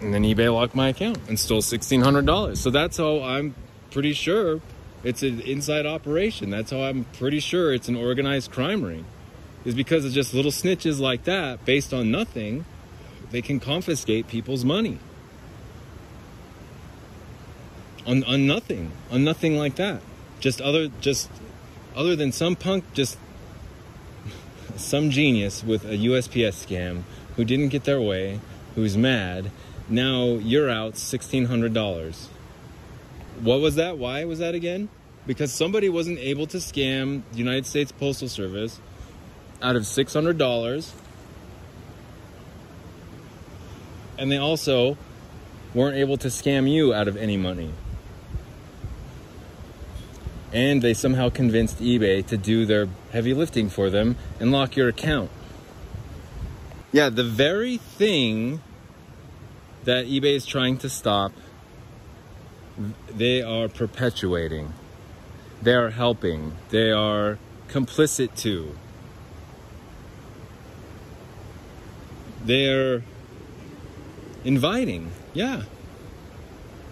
And 0.00 0.14
then 0.14 0.22
eBay 0.22 0.52
locked 0.52 0.74
my 0.74 0.88
account 0.88 1.18
and 1.28 1.38
stole 1.38 1.60
$1,600. 1.60 2.56
So 2.56 2.70
that's 2.70 2.98
how 2.98 3.20
I'm 3.22 3.54
pretty 3.90 4.12
sure 4.12 4.60
it's 5.02 5.22
an 5.22 5.40
inside 5.40 5.86
operation. 5.86 6.50
That's 6.50 6.70
how 6.70 6.82
I'm 6.82 7.04
pretty 7.04 7.40
sure 7.40 7.72
it's 7.72 7.88
an 7.88 7.96
organized 7.96 8.50
crime 8.50 8.82
ring. 8.82 9.04
Is 9.64 9.74
because 9.74 10.04
of 10.04 10.12
just 10.12 10.34
little 10.34 10.52
snitches 10.52 11.00
like 11.00 11.24
that, 11.24 11.64
based 11.64 11.92
on 11.92 12.10
nothing, 12.10 12.64
they 13.30 13.42
can 13.42 13.60
confiscate 13.60 14.28
people's 14.28 14.64
money. 14.64 14.98
On, 18.06 18.22
on 18.24 18.46
nothing. 18.46 18.92
On 19.10 19.24
nothing 19.24 19.58
like 19.58 19.74
that. 19.76 20.00
Just 20.40 20.60
other 20.60 20.88
just 21.00 21.28
other 21.96 22.14
than 22.14 22.30
some 22.30 22.54
punk 22.54 22.84
just 22.94 23.18
some 24.80 25.10
genius 25.10 25.62
with 25.64 25.84
a 25.84 25.96
USPS 25.96 26.66
scam 26.66 27.02
who 27.36 27.44
didn't 27.44 27.68
get 27.68 27.84
their 27.84 28.00
way, 28.00 28.40
who's 28.74 28.96
mad. 28.96 29.50
Now 29.88 30.34
you're 30.34 30.70
out 30.70 30.94
$1,600. 30.94 32.26
What 33.40 33.60
was 33.60 33.76
that? 33.76 33.98
Why 33.98 34.24
was 34.24 34.38
that 34.38 34.54
again? 34.54 34.88
Because 35.26 35.52
somebody 35.52 35.88
wasn't 35.88 36.18
able 36.18 36.46
to 36.48 36.58
scam 36.58 37.22
the 37.32 37.38
United 37.38 37.66
States 37.66 37.92
Postal 37.92 38.28
Service 38.28 38.80
out 39.62 39.76
of 39.76 39.82
$600. 39.82 40.92
And 44.18 44.32
they 44.32 44.38
also 44.38 44.96
weren't 45.74 45.96
able 45.96 46.16
to 46.18 46.28
scam 46.28 46.70
you 46.70 46.92
out 46.94 47.08
of 47.08 47.16
any 47.16 47.36
money 47.36 47.72
and 50.52 50.82
they 50.82 50.94
somehow 50.94 51.28
convinced 51.28 51.78
eBay 51.78 52.24
to 52.26 52.36
do 52.36 52.64
their 52.64 52.88
heavy 53.12 53.34
lifting 53.34 53.68
for 53.68 53.90
them 53.90 54.16
and 54.40 54.50
lock 54.50 54.76
your 54.76 54.88
account. 54.88 55.30
Yeah, 56.90 57.10
the 57.10 57.24
very 57.24 57.76
thing 57.76 58.60
that 59.84 60.06
eBay 60.06 60.34
is 60.34 60.46
trying 60.46 60.78
to 60.78 60.88
stop, 60.88 61.32
they 63.10 63.42
are 63.42 63.68
perpetuating. 63.68 64.72
They 65.60 65.74
are 65.74 65.90
helping. 65.90 66.52
They 66.70 66.90
are 66.90 67.38
complicit 67.68 68.34
to. 68.36 68.74
They're 72.44 73.02
inviting, 74.44 75.10
yeah. 75.34 75.62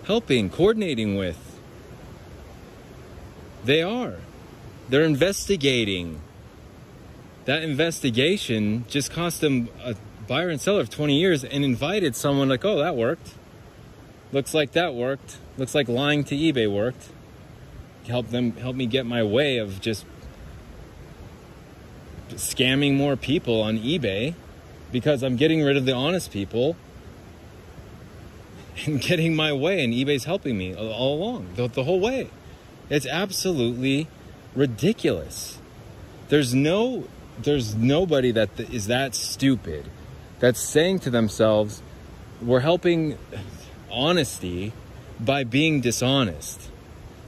Helping, 0.05 0.51
coordinating 0.51 1.17
with 1.17 1.46
they 3.67 3.83
are. 3.83 4.17
They're 4.89 5.03
investigating. 5.03 6.21
That 7.45 7.63
investigation 7.63 8.85
just 8.89 9.11
cost 9.11 9.41
them 9.41 9.69
a 9.85 9.95
buyer 10.27 10.49
and 10.49 10.61
seller 10.61 10.81
of 10.81 10.91
20 10.91 11.19
years 11.19 11.45
and 11.45 11.65
invited 11.65 12.17
someone 12.17 12.49
like, 12.49 12.65
oh, 12.65 12.79
that 12.79 12.97
worked. 12.97 13.35
Looks 14.33 14.55
like 14.55 14.73
that 14.73 14.95
worked. 14.95 15.39
Looks 15.57 15.75
like 15.75 15.89
lying 15.89 16.25
to 16.25 16.37
eBay 16.37 16.73
worked. 16.73 17.09
Help 18.09 18.29
them 18.29 18.53
help 18.53 18.77
me 18.77 18.87
get 18.87 19.05
my 19.05 19.23
way 19.23 19.59
of 19.59 19.81
just 19.81 20.05
scamming 22.31 22.95
more 22.95 23.17
people 23.17 23.61
on 23.63 23.79
eBay 23.79 24.35
because 24.93 25.23
I'm 25.23 25.37
getting 25.37 25.63
rid 25.63 25.77
of 25.77 25.87
the 25.87 25.93
honest 25.93 26.31
people 26.31 26.77
and 28.87 29.01
getting 29.01 29.35
my 29.35 29.53
way 29.53 29.83
and 29.83 29.93
eBay's 29.93 30.25
helping 30.25 30.57
me 30.57 30.75
all 30.75 31.15
along 31.15 31.49
the, 31.57 31.69
the 31.69 31.85
whole 31.85 32.01
way. 32.01 32.31
It's 32.89 33.07
absolutely 33.07 34.09
ridiculous. 34.55 35.59
There's 36.29 36.55
no 36.55 37.05
there's 37.39 37.75
nobody 37.75 38.31
that 38.31 38.59
is 38.59 38.87
that 38.87 39.15
stupid 39.15 39.85
that's 40.39 40.61
saying 40.61 41.01
to 41.01 41.11
themselves, 41.11 41.83
we're 42.41 42.61
helping 42.61 43.19
honesty 43.91 44.73
by 45.21 45.45
being 45.45 45.81
dishonest. 45.81 46.71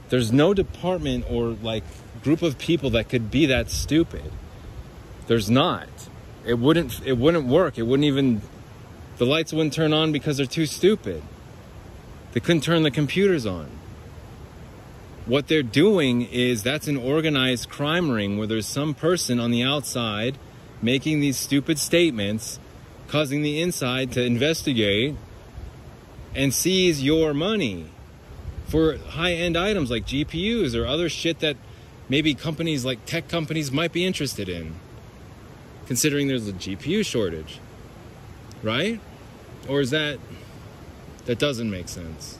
There's 0.09 0.31
no 0.31 0.53
department 0.53 1.25
or 1.29 1.49
like 1.61 1.83
group 2.23 2.41
of 2.41 2.57
people 2.57 2.89
that 2.91 3.09
could 3.09 3.29
be 3.29 3.45
that 3.47 3.69
stupid. 3.69 4.31
There's 5.27 5.49
not. 5.49 5.87
It 6.45 6.57
wouldn't 6.57 7.05
it 7.05 7.17
wouldn't 7.17 7.45
work. 7.45 7.77
It 7.77 7.83
wouldn't 7.83 8.05
even 8.05 8.41
the 9.17 9.25
lights 9.25 9.51
wouldn't 9.51 9.73
turn 9.73 9.91
on 9.91 10.11
because 10.13 10.37
they're 10.37 10.45
too 10.45 10.65
stupid. 10.65 11.21
They 12.31 12.39
couldn't 12.39 12.61
turn 12.63 12.83
the 12.83 12.91
computers 12.91 13.45
on 13.45 13.78
what 15.29 15.47
they're 15.47 15.61
doing 15.61 16.23
is 16.23 16.63
that's 16.63 16.87
an 16.87 16.97
organized 16.97 17.69
crime 17.69 18.09
ring 18.09 18.39
where 18.39 18.47
there's 18.47 18.65
some 18.65 18.95
person 18.95 19.39
on 19.39 19.51
the 19.51 19.61
outside 19.61 20.35
making 20.81 21.19
these 21.19 21.37
stupid 21.37 21.77
statements, 21.77 22.59
causing 23.07 23.43
the 23.43 23.61
inside 23.61 24.11
to 24.11 24.23
investigate 24.23 25.15
and 26.33 26.51
seize 26.51 27.03
your 27.03 27.31
money 27.31 27.85
for 28.67 28.97
high 28.97 29.33
end 29.33 29.55
items 29.55 29.91
like 29.91 30.03
GPUs 30.03 30.75
or 30.75 30.87
other 30.87 31.09
shit 31.09 31.39
that 31.41 31.57
maybe 32.07 32.33
companies 32.33 32.83
like 32.83 33.05
tech 33.05 33.27
companies 33.27 33.71
might 33.71 33.93
be 33.93 34.07
interested 34.07 34.49
in, 34.49 34.73
considering 35.85 36.27
there's 36.27 36.47
a 36.47 36.53
GPU 36.53 37.05
shortage, 37.05 37.59
right? 38.63 38.99
Or 39.67 39.79
is 39.79 39.91
that, 39.91 40.17
that 41.25 41.37
doesn't 41.37 41.69
make 41.69 41.87
sense? 41.87 42.38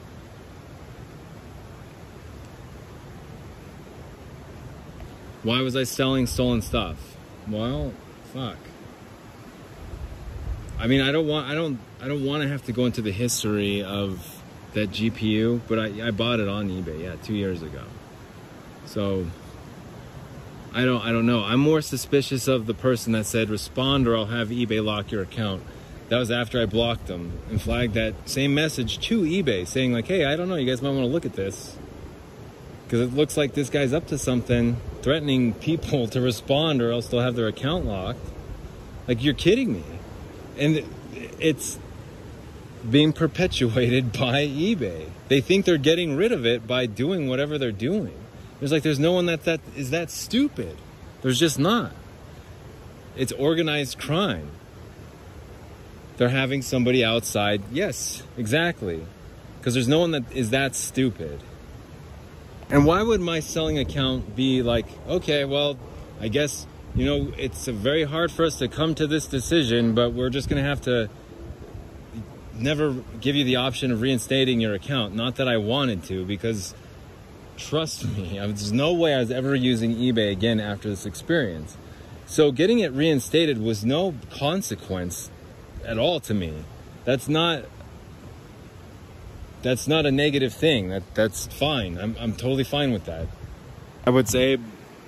Why 5.44 5.62
was 5.62 5.76
I 5.76 5.84
selling 5.84 6.28
stolen 6.28 6.62
stuff? 6.62 7.16
Well, 7.48 7.94
fuck. 8.34 8.58
I 10.78 10.88
mean, 10.88 11.02
I 11.02 11.12
don't 11.12 11.28
want 11.28 11.48
I 11.48 11.56
don't 11.56 11.80
I 12.02 12.08
don't 12.08 12.26
want 12.26 12.44
to 12.44 12.50
have 12.50 12.64
to 12.66 12.72
go 12.72 12.86
into 12.86 13.02
the 13.02 13.12
history 13.12 13.84
of 13.84 14.42
that 14.74 14.92
GPU, 14.92 15.62
but 15.68 15.80
I, 15.80 16.08
I 16.08 16.12
bought 16.12 16.40
it 16.40 16.48
on 16.48 16.70
eBay, 16.70 17.02
yeah, 17.02 17.16
two 17.24 17.34
years 17.34 17.62
ago. 17.62 17.84
So 18.86 19.28
I 20.74 20.86
don't 20.86 21.02
I 21.04 21.12
don't 21.12 21.26
know. 21.26 21.44
I'm 21.44 21.60
more 21.60 21.82
suspicious 21.82 22.48
of 22.48 22.66
the 22.66 22.74
person 22.74 23.14
that 23.14 23.26
said 23.26 23.50
respond 23.50 24.08
or 24.08 24.16
I'll 24.16 24.26
have 24.26 24.50
eBay 24.50 24.84
lock 24.84 25.12
your 25.12 25.22
account. 25.22 25.64
That 26.10 26.18
was 26.18 26.32
after 26.32 26.62
I 26.62 26.66
blocked 26.66 27.08
them 27.08 27.40
and 27.50 27.62
flagged 27.62 27.94
that 27.94 28.28
same 28.28 28.56
message 28.56 29.00
to 29.08 29.22
eBay 29.22 29.68
saying 29.68 29.94
like, 29.94 30.08
hey, 30.08 30.26
I 30.26 30.36
don't 30.36 30.50
know, 30.50 30.56
you 30.56 30.68
guys 30.68 30.82
might 30.82 30.90
want 30.90 31.02
to 31.02 31.08
look 31.08 31.26
at 31.26 31.34
this. 31.34 31.78
Because 32.86 33.02
it 33.02 33.14
looks 33.14 33.38
like 33.38 33.54
this 33.54 33.70
guy's 33.70 33.94
up 33.94 34.08
to 34.08 34.18
something, 34.18 34.78
threatening 35.02 35.54
people 35.54 36.08
to 36.08 36.22
respond 36.22 36.82
or 36.82 36.92
else 36.92 37.08
they'll 37.08 37.22
have 37.22 37.36
their 37.36 37.48
account 37.48 37.86
locked. 37.86 38.20
Like, 39.08 39.24
you're 39.24 39.34
kidding 39.34 39.74
me. 39.74 39.84
And 40.58 40.84
it's 41.40 41.80
being 42.90 43.14
perpetuated 43.14 44.12
by 44.14 44.46
eBay. 44.46 45.10
They 45.28 45.42
think 45.42 45.66
they're 45.66 45.78
getting 45.78 46.16
rid 46.16 46.32
of 46.32 46.46
it 46.46 46.68
by 46.68 46.86
doing 46.86 47.30
whatever 47.30 47.58
they're 47.58 47.72
doing. 47.72 48.14
There's 48.60 48.72
like 48.72 48.84
there's 48.84 49.00
no 49.00 49.14
one 49.14 49.28
that 49.28 49.46
that 49.46 49.62
is 49.76 49.92
that 49.92 50.12
stupid. 50.12 50.78
There's 51.22 51.40
just 51.40 51.58
not. 51.60 51.94
It's 53.16 53.32
organized 53.32 54.00
crime. 54.00 54.52
They're 56.18 56.30
having 56.30 56.62
somebody 56.62 57.04
outside. 57.04 57.62
Yes, 57.72 58.24
exactly. 58.38 59.06
Because 59.58 59.74
there's 59.74 59.88
no 59.88 60.00
one 60.00 60.12
that 60.12 60.32
is 60.34 60.50
that 60.50 60.76
stupid. 60.76 61.42
And 62.70 62.86
why 62.86 63.02
would 63.02 63.20
my 63.20 63.40
selling 63.40 63.80
account 63.80 64.36
be 64.36 64.62
like, 64.62 64.86
okay, 65.08 65.44
well, 65.44 65.78
I 66.22 66.28
guess, 66.28 66.68
you 66.96 67.06
know, 67.06 67.34
it's 67.38 67.68
very 67.68 68.04
hard 68.04 68.32
for 68.32 68.46
us 68.46 68.60
to 68.60 68.68
come 68.68 68.94
to 68.96 69.08
this 69.08 69.26
decision, 69.26 69.96
but 69.96 70.14
we're 70.14 70.30
just 70.30 70.50
going 70.50 70.62
to 70.62 70.70
have 70.70 70.82
to 70.82 71.10
never 72.54 72.94
give 73.22 73.36
you 73.36 73.44
the 73.44 73.56
option 73.56 73.92
of 73.92 74.02
reinstating 74.02 74.60
your 74.60 74.76
account. 74.76 75.16
Not 75.16 75.38
that 75.38 75.48
I 75.48 75.58
wanted 75.58 76.04
to, 76.06 76.26
because 76.26 76.76
trust 77.58 78.06
me, 78.06 78.34
there's 78.40 78.72
no 78.72 78.94
way 78.94 79.16
I 79.16 79.20
was 79.20 79.32
ever 79.32 79.56
using 79.56 79.96
eBay 79.96 80.32
again 80.32 80.60
after 80.60 80.90
this 80.90 81.06
experience. 81.06 81.76
So 82.28 82.52
getting 82.52 82.80
it 82.80 82.92
reinstated 82.92 83.60
was 83.60 83.84
no 83.84 84.14
consequence 84.30 85.32
at 85.84 85.98
all 85.98 86.20
to 86.20 86.34
me. 86.36 86.66
That's 87.04 87.28
not 87.28 87.64
that's 89.62 89.88
not 89.88 90.06
a 90.06 90.12
negative 90.12 90.54
thing. 90.54 90.90
That 90.90 91.04
that's 91.16 91.48
fine. 91.48 91.98
I'm 91.98 92.16
I'm 92.20 92.34
totally 92.34 92.64
fine 92.64 92.92
with 92.92 93.06
that. 93.06 93.28
I 94.06 94.10
would 94.10 94.28
say 94.28 94.58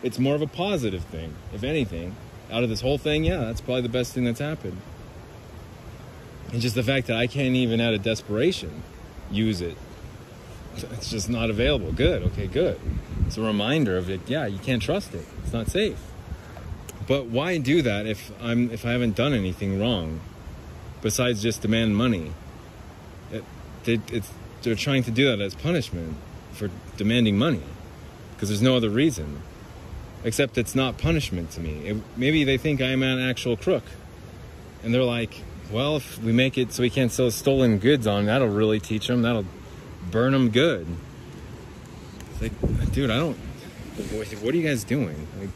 it's 0.03 0.20
more 0.20 0.36
of 0.36 0.41
a 0.41 0.48
positive 0.48 1.03
thing, 1.05 1.34
if 1.53 1.63
anything. 1.63 2.15
Out 2.51 2.63
of 2.63 2.70
this 2.70 2.81
whole 2.81 2.98
thing, 2.98 3.24
yeah, 3.24 3.38
that's 3.38 3.62
probably 3.62 3.81
the 3.81 3.89
best 3.89 4.13
thing 4.13 4.25
that's 4.25 4.39
happened. 4.39 4.77
And 6.51 6.62
just 6.62 6.75
the 6.75 6.84
fact 6.84 7.08
that 7.08 7.15
I 7.15 7.27
can't 7.27 7.55
even 7.55 7.79
out 7.79 7.93
of 7.93 8.03
desperation 8.03 8.84
use 9.31 9.62
it. 9.62 9.77
It's 10.75 11.10
just 11.10 11.29
not 11.29 11.50
available. 11.50 11.93
Good. 11.93 12.24
Okay, 12.24 12.48
good. 12.48 12.79
It's 13.25 13.38
a 13.38 13.41
reminder 13.41 13.98
of 13.98 14.10
it. 14.10 14.22
Yeah, 14.27 14.46
you 14.48 14.60
can't 14.60 14.81
trust 14.81 15.13
it. 15.13 15.25
It's 15.43 15.53
not 15.53 15.70
safe. 15.70 16.00
But 17.08 17.27
why 17.27 17.58
do 17.58 17.81
that 17.81 18.05
if 18.05 18.31
I'm 18.41 18.72
if 18.72 18.86
I 18.86 18.91
haven't 18.91 19.15
done 19.15 19.34
anything 19.34 19.79
wrong 19.79 20.20
besides 21.01 21.41
just 21.41 21.62
demand 21.62 21.96
money? 21.96 22.34
It, 23.31 23.43
it, 23.86 24.01
it's 24.12 24.31
they're 24.63 24.75
trying 24.75 25.03
to 25.03 25.12
do 25.12 25.25
that 25.25 25.41
as 25.41 25.56
punishment 25.56 26.15
for 26.51 26.70
demanding 26.98 27.38
money 27.38 27.63
because 28.34 28.50
there's 28.50 28.62
no 28.62 28.75
other 28.75 28.89
reason 28.89 29.41
except 30.24 30.58
it's 30.58 30.75
not 30.75 30.97
punishment 30.97 31.52
to 31.52 31.60
me. 31.60 31.88
It, 31.88 31.97
maybe 32.15 32.43
they 32.43 32.58
think 32.58 32.82
i'm 32.82 33.02
an 33.04 33.19
actual 33.19 33.58
crook. 33.58 33.84
And 34.84 34.93
they're 34.93 35.04
like 35.04 35.41
well 35.71 35.97
if 35.97 36.21
we 36.21 36.32
make 36.32 36.58
it 36.58 36.74
so 36.74 36.84
we 36.84 36.89
can't 36.89 37.12
sell 37.12 37.32
stolen 37.32 37.78
goods 37.78 38.06
on 38.06 38.26
that'll 38.26 38.50
really 38.50 38.80
teach 38.80 39.08
them 39.08 39.21
that'll 39.21 39.45
burn 40.10 40.34
them 40.34 40.50
good. 40.50 40.88
It's 42.32 42.41
like 42.41 42.91
dude 42.91 43.10
i 43.10 43.17
don't 43.17 43.38
what 44.41 44.54
are 44.54 44.58
you 44.58 44.67
guys 44.67 44.84
doing? 44.84 45.28
Like 45.39 45.50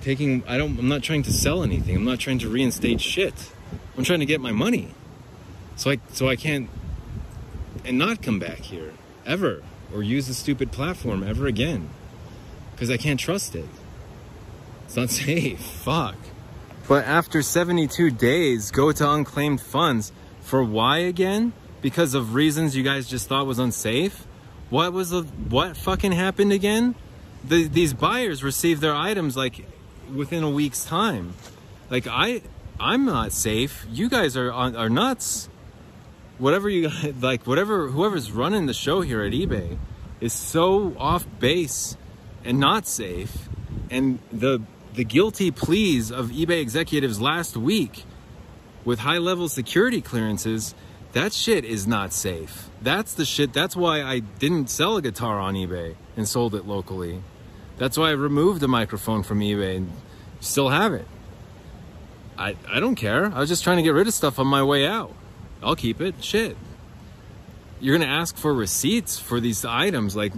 taking 0.00 0.42
i 0.46 0.58
don't 0.58 0.78
i'm 0.78 0.88
not 0.88 1.02
trying 1.02 1.22
to 1.24 1.32
sell 1.32 1.62
anything. 1.62 1.96
I'm 1.96 2.04
not 2.04 2.18
trying 2.18 2.38
to 2.40 2.48
reinstate 2.48 3.00
shit. 3.00 3.52
I'm 3.96 4.04
trying 4.04 4.20
to 4.20 4.26
get 4.26 4.40
my 4.40 4.52
money. 4.52 4.94
So 5.76 5.90
i 5.90 5.98
so 6.12 6.28
i 6.28 6.36
can't 6.36 6.68
and 7.84 7.98
not 7.98 8.22
come 8.22 8.38
back 8.38 8.58
here 8.58 8.92
ever 9.26 9.62
or 9.92 10.02
use 10.02 10.26
the 10.26 10.34
stupid 10.34 10.72
platform 10.72 11.22
ever 11.22 11.46
again 11.46 11.90
because 12.72 12.90
I 12.90 12.96
can't 12.96 13.20
trust 13.20 13.54
it. 13.54 13.68
It's 14.84 14.96
not 14.96 15.10
safe. 15.24 15.60
Fuck. 15.60 16.16
But 16.88 17.04
after 17.04 17.42
72 17.42 18.10
days, 18.10 18.70
go 18.70 18.92
to 18.92 19.10
unclaimed 19.10 19.60
funds. 19.60 20.12
For 20.40 20.64
why 20.64 20.98
again? 20.98 21.52
Because 21.80 22.14
of 22.14 22.34
reasons 22.34 22.76
you 22.76 22.82
guys 22.82 23.08
just 23.08 23.28
thought 23.28 23.46
was 23.46 23.58
unsafe? 23.58 24.26
What 24.70 24.92
was 24.92 25.10
the 25.10 25.22
what 25.22 25.76
fucking 25.76 26.12
happened 26.12 26.52
again? 26.52 26.94
The, 27.44 27.68
these 27.68 27.92
buyers 27.92 28.42
received 28.42 28.80
their 28.80 28.94
items 28.94 29.36
like 29.36 29.66
within 30.12 30.42
a 30.42 30.50
week's 30.50 30.84
time. 30.84 31.34
Like 31.90 32.06
I 32.08 32.42
I'm 32.80 33.04
not 33.04 33.32
safe. 33.32 33.86
You 33.90 34.08
guys 34.08 34.36
are 34.36 34.50
are 34.50 34.88
nuts 34.88 35.48
whatever 36.38 36.68
you 36.68 36.90
like, 37.20 37.46
whatever 37.46 37.88
whoever's 37.88 38.32
running 38.32 38.66
the 38.66 38.74
show 38.74 39.00
here 39.00 39.22
at 39.22 39.32
eBay 39.32 39.78
is 40.20 40.32
so 40.32 40.96
off 40.98 41.26
base 41.38 41.96
and 42.44 42.58
not 42.58 42.86
safe. 42.86 43.48
And 43.90 44.18
the 44.32 44.62
the 44.94 45.04
guilty 45.04 45.50
pleas 45.50 46.10
of 46.10 46.30
eBay 46.30 46.60
executives 46.60 47.20
last 47.20 47.56
week 47.56 48.04
with 48.84 49.00
high 49.00 49.18
level 49.18 49.48
security 49.48 50.00
clearances, 50.00 50.74
that 51.12 51.32
shit 51.32 51.64
is 51.64 51.86
not 51.86 52.12
safe. 52.12 52.68
That's 52.80 53.14
the 53.14 53.24
shit. 53.24 53.52
That's 53.52 53.76
why 53.76 54.02
I 54.02 54.18
didn't 54.20 54.68
sell 54.70 54.96
a 54.96 55.02
guitar 55.02 55.38
on 55.38 55.54
eBay 55.54 55.94
and 56.16 56.28
sold 56.28 56.54
it 56.54 56.66
locally. 56.66 57.22
That's 57.78 57.96
why 57.96 58.08
I 58.08 58.12
removed 58.12 58.60
the 58.60 58.68
microphone 58.68 59.22
from 59.22 59.40
eBay 59.40 59.76
and 59.76 59.92
still 60.40 60.68
have 60.68 60.92
it. 60.94 61.06
I, 62.38 62.56
I 62.68 62.80
don't 62.80 62.96
care. 62.96 63.26
I 63.26 63.38
was 63.38 63.48
just 63.48 63.62
trying 63.62 63.76
to 63.76 63.82
get 63.82 63.90
rid 63.90 64.08
of 64.08 64.14
stuff 64.14 64.38
on 64.38 64.46
my 64.46 64.62
way 64.62 64.86
out. 64.86 65.14
I'll 65.62 65.76
keep 65.76 66.00
it. 66.00 66.22
Shit. 66.22 66.56
You're 67.80 67.96
going 67.96 68.08
to 68.08 68.14
ask 68.14 68.36
for 68.36 68.52
receipts 68.52 69.18
for 69.18 69.40
these 69.40 69.64
items. 69.64 70.14
Like, 70.14 70.32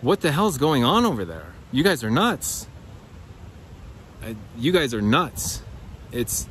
what 0.00 0.20
the 0.20 0.32
hell's 0.32 0.58
going 0.58 0.84
on 0.84 1.04
over 1.04 1.24
there? 1.24 1.52
You 1.72 1.82
guys 1.82 2.04
are 2.04 2.10
nuts. 2.10 2.66
I, 4.22 4.36
you 4.56 4.72
guys 4.72 4.94
are 4.94 5.02
nuts. 5.02 5.62
It's, 6.12 6.46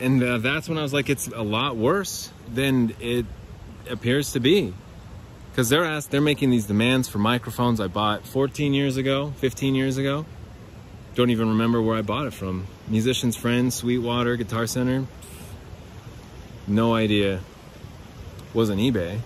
and 0.00 0.22
uh, 0.22 0.38
that's 0.38 0.68
when 0.68 0.78
I 0.78 0.82
was 0.82 0.92
like, 0.92 1.10
it's 1.10 1.28
a 1.28 1.42
lot 1.42 1.76
worse 1.76 2.30
than 2.52 2.94
it 3.00 3.26
appears 3.90 4.32
to 4.32 4.40
be. 4.40 4.72
Because 5.50 5.68
they're 5.68 5.84
asked, 5.84 6.10
they're 6.10 6.20
making 6.20 6.50
these 6.50 6.66
demands 6.66 7.08
for 7.08 7.18
microphones 7.18 7.80
I 7.80 7.86
bought 7.86 8.26
14 8.26 8.74
years 8.74 8.96
ago, 8.96 9.32
15 9.36 9.74
years 9.74 9.98
ago. 9.98 10.26
Don't 11.14 11.30
even 11.30 11.50
remember 11.50 11.80
where 11.80 11.96
I 11.96 12.02
bought 12.02 12.26
it 12.26 12.32
from. 12.32 12.66
Musician's 12.88 13.36
Friend, 13.36 13.72
Sweetwater, 13.72 14.36
Guitar 14.36 14.66
Center. 14.66 15.06
No 16.66 16.94
idea. 16.94 17.40
Wasn't 18.54 18.80
eBay. 18.80 19.20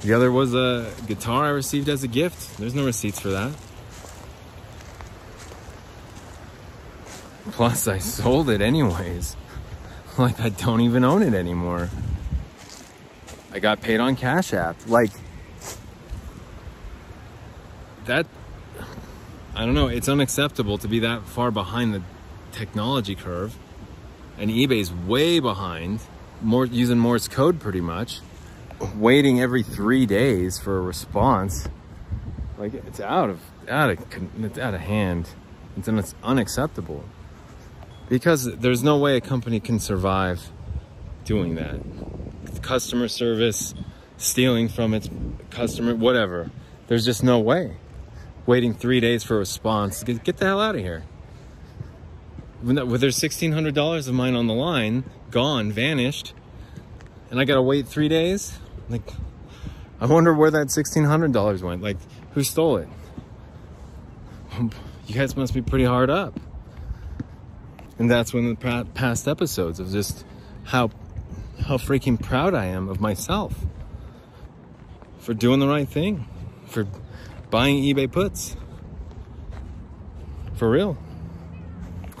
The 0.00 0.14
other 0.14 0.32
was 0.32 0.52
a 0.52 0.92
guitar 1.06 1.44
I 1.44 1.50
received 1.50 1.88
as 1.88 2.02
a 2.02 2.08
gift. 2.08 2.58
There's 2.58 2.74
no 2.74 2.84
receipts 2.84 3.20
for 3.20 3.28
that. 3.28 3.52
Plus, 7.52 7.86
I 7.86 7.98
sold 7.98 8.50
it 8.50 8.60
anyways. 8.60 9.36
like, 10.18 10.40
I 10.40 10.48
don't 10.48 10.80
even 10.80 11.04
own 11.04 11.22
it 11.22 11.34
anymore. 11.34 11.88
I 13.52 13.60
got 13.60 13.80
paid 13.80 14.00
on 14.00 14.16
Cash 14.16 14.52
App. 14.52 14.76
Like, 14.88 15.10
that, 18.06 18.26
I 19.54 19.64
don't 19.64 19.74
know, 19.74 19.86
it's 19.86 20.08
unacceptable 20.08 20.78
to 20.78 20.88
be 20.88 21.00
that 21.00 21.24
far 21.26 21.50
behind 21.52 21.94
the 21.94 22.02
technology 22.52 23.14
curve, 23.14 23.56
and 24.38 24.50
eBay's 24.50 24.92
way 24.92 25.40
behind, 25.40 26.00
more 26.40 26.66
using 26.66 26.98
Morse 26.98 27.28
code 27.28 27.60
pretty 27.60 27.80
much, 27.80 28.20
waiting 28.96 29.40
every 29.40 29.62
three 29.62 30.06
days 30.06 30.58
for 30.58 30.78
a 30.78 30.80
response. 30.80 31.68
Like 32.58 32.74
it's 32.74 33.00
out 33.00 33.30
of 33.30 33.40
out 33.68 33.90
of 33.90 33.98
it's 34.40 34.58
out 34.58 34.74
of 34.74 34.80
hand. 34.80 35.28
It's, 35.76 35.88
it's 35.88 36.14
unacceptable 36.22 37.04
because 38.08 38.44
there's 38.44 38.82
no 38.82 38.98
way 38.98 39.16
a 39.16 39.20
company 39.20 39.58
can 39.58 39.80
survive 39.80 40.50
doing 41.24 41.54
that. 41.54 41.80
Customer 42.62 43.08
service, 43.08 43.74
stealing 44.18 44.68
from 44.68 44.94
its 44.94 45.08
customer, 45.50 45.94
whatever. 45.94 46.50
There's 46.86 47.04
just 47.04 47.24
no 47.24 47.40
way. 47.40 47.78
Waiting 48.44 48.74
three 48.74 49.00
days 49.00 49.24
for 49.24 49.36
a 49.36 49.38
response. 49.38 50.02
Get, 50.04 50.22
get 50.24 50.36
the 50.36 50.46
hell 50.46 50.60
out 50.60 50.74
of 50.74 50.80
here 50.80 51.04
with 52.62 53.00
there's 53.00 53.18
$1,600 53.18 54.08
of 54.08 54.14
mine 54.14 54.34
on 54.34 54.46
the 54.46 54.54
line, 54.54 55.04
gone, 55.30 55.72
vanished, 55.72 56.34
and 57.30 57.40
I 57.40 57.44
gotta 57.44 57.62
wait 57.62 57.88
three 57.88 58.08
days, 58.08 58.58
like, 58.88 59.02
I 60.00 60.06
wonder 60.06 60.34
where 60.34 60.50
that 60.50 60.68
$1,600 60.68 61.62
went. 61.62 61.82
Like, 61.82 61.96
who 62.32 62.42
stole 62.42 62.78
it? 62.78 62.88
You 65.06 65.14
guys 65.14 65.36
must 65.36 65.54
be 65.54 65.62
pretty 65.62 65.84
hard 65.84 66.10
up. 66.10 66.38
And 67.98 68.10
that's 68.10 68.34
of 68.34 68.58
the 68.58 68.86
past 68.94 69.28
episodes 69.28 69.78
of 69.80 69.90
just 69.90 70.24
how 70.64 70.90
how 71.66 71.76
freaking 71.76 72.20
proud 72.20 72.54
I 72.54 72.66
am 72.66 72.88
of 72.88 73.00
myself 73.00 73.54
for 75.18 75.34
doing 75.34 75.60
the 75.60 75.68
right 75.68 75.88
thing, 75.88 76.26
for 76.66 76.86
buying 77.50 77.82
eBay 77.82 78.10
puts. 78.10 78.56
For 80.54 80.68
real. 80.68 80.98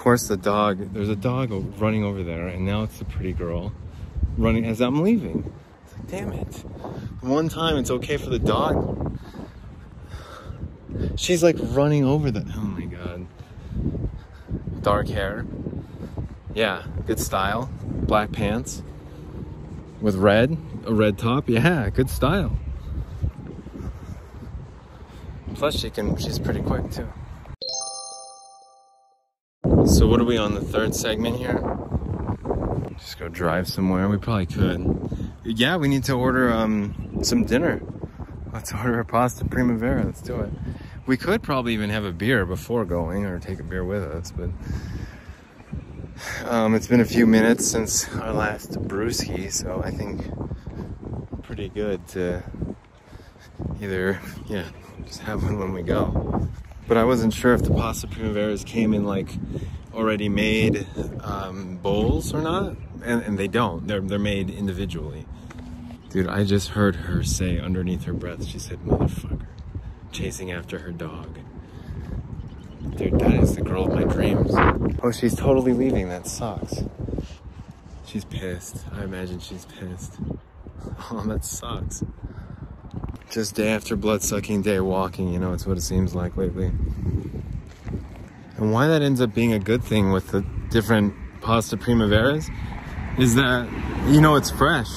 Course, 0.02 0.26
the 0.26 0.36
dog, 0.36 0.92
there's 0.92 1.08
a 1.08 1.14
dog 1.14 1.52
running 1.80 2.02
over 2.02 2.24
there, 2.24 2.48
and 2.48 2.66
now 2.66 2.82
it's 2.82 2.98
the 2.98 3.04
pretty 3.04 3.32
girl 3.32 3.72
running 4.36 4.66
as 4.66 4.80
I'm 4.80 5.00
leaving. 5.00 5.44
Like, 5.92 6.06
damn 6.08 6.32
it. 6.32 6.56
One 7.20 7.48
time 7.48 7.76
it's 7.76 7.88
okay 7.88 8.16
for 8.16 8.28
the 8.28 8.40
dog. 8.40 9.16
She's 11.14 11.44
like 11.44 11.54
running 11.56 12.04
over 12.04 12.32
the, 12.32 12.44
oh 12.56 12.60
my 12.62 12.84
God. 12.86 13.28
Dark 14.82 15.06
hair. 15.06 15.46
Yeah, 16.52 16.82
good 17.06 17.20
style. 17.20 17.70
Black 17.84 18.32
pants 18.32 18.82
with 20.00 20.16
red, 20.16 20.58
a 20.84 20.92
red 20.92 21.16
top. 21.16 21.48
Yeah, 21.48 21.90
good 21.90 22.10
style. 22.10 22.58
Plus 25.54 25.78
she 25.78 25.90
can, 25.90 26.16
she's 26.16 26.40
pretty 26.40 26.60
quick 26.60 26.90
too. 26.90 27.08
So 30.02 30.08
what 30.08 30.20
are 30.20 30.24
we 30.24 30.36
on 30.36 30.54
the 30.54 30.60
third 30.60 30.96
segment 30.96 31.36
here? 31.36 31.62
Just 32.98 33.20
go 33.20 33.28
drive 33.28 33.68
somewhere. 33.68 34.08
We 34.08 34.16
probably 34.16 34.46
could. 34.46 35.30
Yeah, 35.44 35.76
we 35.76 35.86
need 35.86 36.02
to 36.06 36.14
order 36.14 36.52
um, 36.52 37.20
some 37.22 37.44
dinner. 37.44 37.80
Let's 38.52 38.72
order 38.72 38.98
a 38.98 39.04
pasta 39.04 39.44
primavera. 39.44 40.04
Let's 40.04 40.20
do 40.20 40.40
it. 40.40 40.50
We 41.06 41.16
could 41.16 41.40
probably 41.44 41.74
even 41.74 41.90
have 41.90 42.04
a 42.04 42.10
beer 42.10 42.44
before 42.44 42.84
going 42.84 43.26
or 43.26 43.38
take 43.38 43.60
a 43.60 43.62
beer 43.62 43.84
with 43.84 44.02
us, 44.02 44.32
but 44.32 44.50
um, 46.50 46.74
it's 46.74 46.88
been 46.88 47.00
a 47.00 47.04
few 47.04 47.24
minutes 47.24 47.64
since 47.64 48.12
our 48.16 48.32
last 48.32 48.72
brewski, 48.72 49.52
so 49.52 49.82
I 49.84 49.92
think 49.92 50.20
pretty 51.44 51.68
good 51.68 52.08
to 52.08 52.42
either, 53.80 54.20
yeah, 54.48 54.64
just 55.06 55.20
have 55.20 55.44
one 55.44 55.60
when 55.60 55.72
we 55.72 55.82
go. 55.82 56.48
But 56.88 56.96
I 56.96 57.04
wasn't 57.04 57.32
sure 57.32 57.54
if 57.54 57.62
the 57.62 57.70
pasta 57.70 58.08
primaveras 58.08 58.66
came 58.66 58.94
in 58.94 59.04
like 59.04 59.28
already 59.94 60.28
made 60.28 60.86
um, 61.20 61.76
bowls 61.76 62.32
or 62.32 62.40
not, 62.40 62.76
and, 63.04 63.22
and 63.22 63.38
they 63.38 63.48
don't. 63.48 63.86
They're 63.86 64.00
they're 64.00 64.18
made 64.18 64.50
individually. 64.50 65.26
Dude, 66.10 66.28
I 66.28 66.44
just 66.44 66.70
heard 66.70 66.96
her 66.96 67.22
say 67.22 67.58
underneath 67.58 68.04
her 68.04 68.12
breath, 68.12 68.44
she 68.44 68.58
said, 68.58 68.78
"Motherfucker," 68.80 69.46
chasing 70.10 70.52
after 70.52 70.78
her 70.80 70.92
dog. 70.92 71.38
Dude, 72.96 73.18
that 73.20 73.34
is 73.34 73.54
the 73.54 73.62
girl 73.62 73.84
of 73.84 73.94
my 73.94 74.04
dreams. 74.04 74.52
Oh, 75.02 75.12
she's 75.12 75.34
totally 75.34 75.72
leaving. 75.72 76.08
That 76.08 76.26
sucks. 76.26 76.82
She's 78.06 78.24
pissed. 78.24 78.84
I 78.92 79.04
imagine 79.04 79.40
she's 79.40 79.64
pissed. 79.66 80.18
Oh, 81.10 81.24
that 81.26 81.44
sucks. 81.44 82.02
Just 83.30 83.54
day 83.54 83.68
after 83.72 83.94
blood 83.96 84.22
sucking 84.22 84.62
day 84.62 84.80
walking, 84.80 85.32
you 85.32 85.38
know, 85.38 85.52
it's 85.52 85.64
what 85.64 85.76
it 85.76 85.82
seems 85.82 86.12
like 86.14 86.36
lately. 86.36 86.72
And 88.62 88.72
why 88.72 88.86
that 88.86 89.02
ends 89.02 89.20
up 89.20 89.34
being 89.34 89.52
a 89.52 89.58
good 89.58 89.82
thing 89.82 90.12
with 90.12 90.30
the 90.30 90.42
different 90.70 91.14
pasta 91.40 91.76
primaveras 91.76 92.48
is 93.18 93.34
that, 93.34 93.68
you 94.06 94.20
know, 94.20 94.36
it's 94.36 94.52
fresh. 94.52 94.88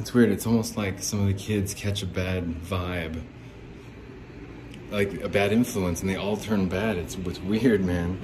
It's 0.00 0.12
weird. 0.12 0.30
It's 0.30 0.44
almost 0.44 0.76
like 0.76 1.00
some 1.00 1.20
of 1.20 1.26
the 1.28 1.34
kids 1.34 1.72
catch 1.72 2.02
a 2.02 2.06
bad 2.06 2.62
vibe 2.62 3.22
like 4.90 5.22
a 5.22 5.28
bad 5.28 5.52
influence 5.52 6.00
and 6.00 6.10
they 6.10 6.16
all 6.16 6.36
turn 6.36 6.68
bad. 6.68 6.96
It's, 6.96 7.14
it's 7.14 7.40
weird, 7.40 7.84
man. 7.84 8.18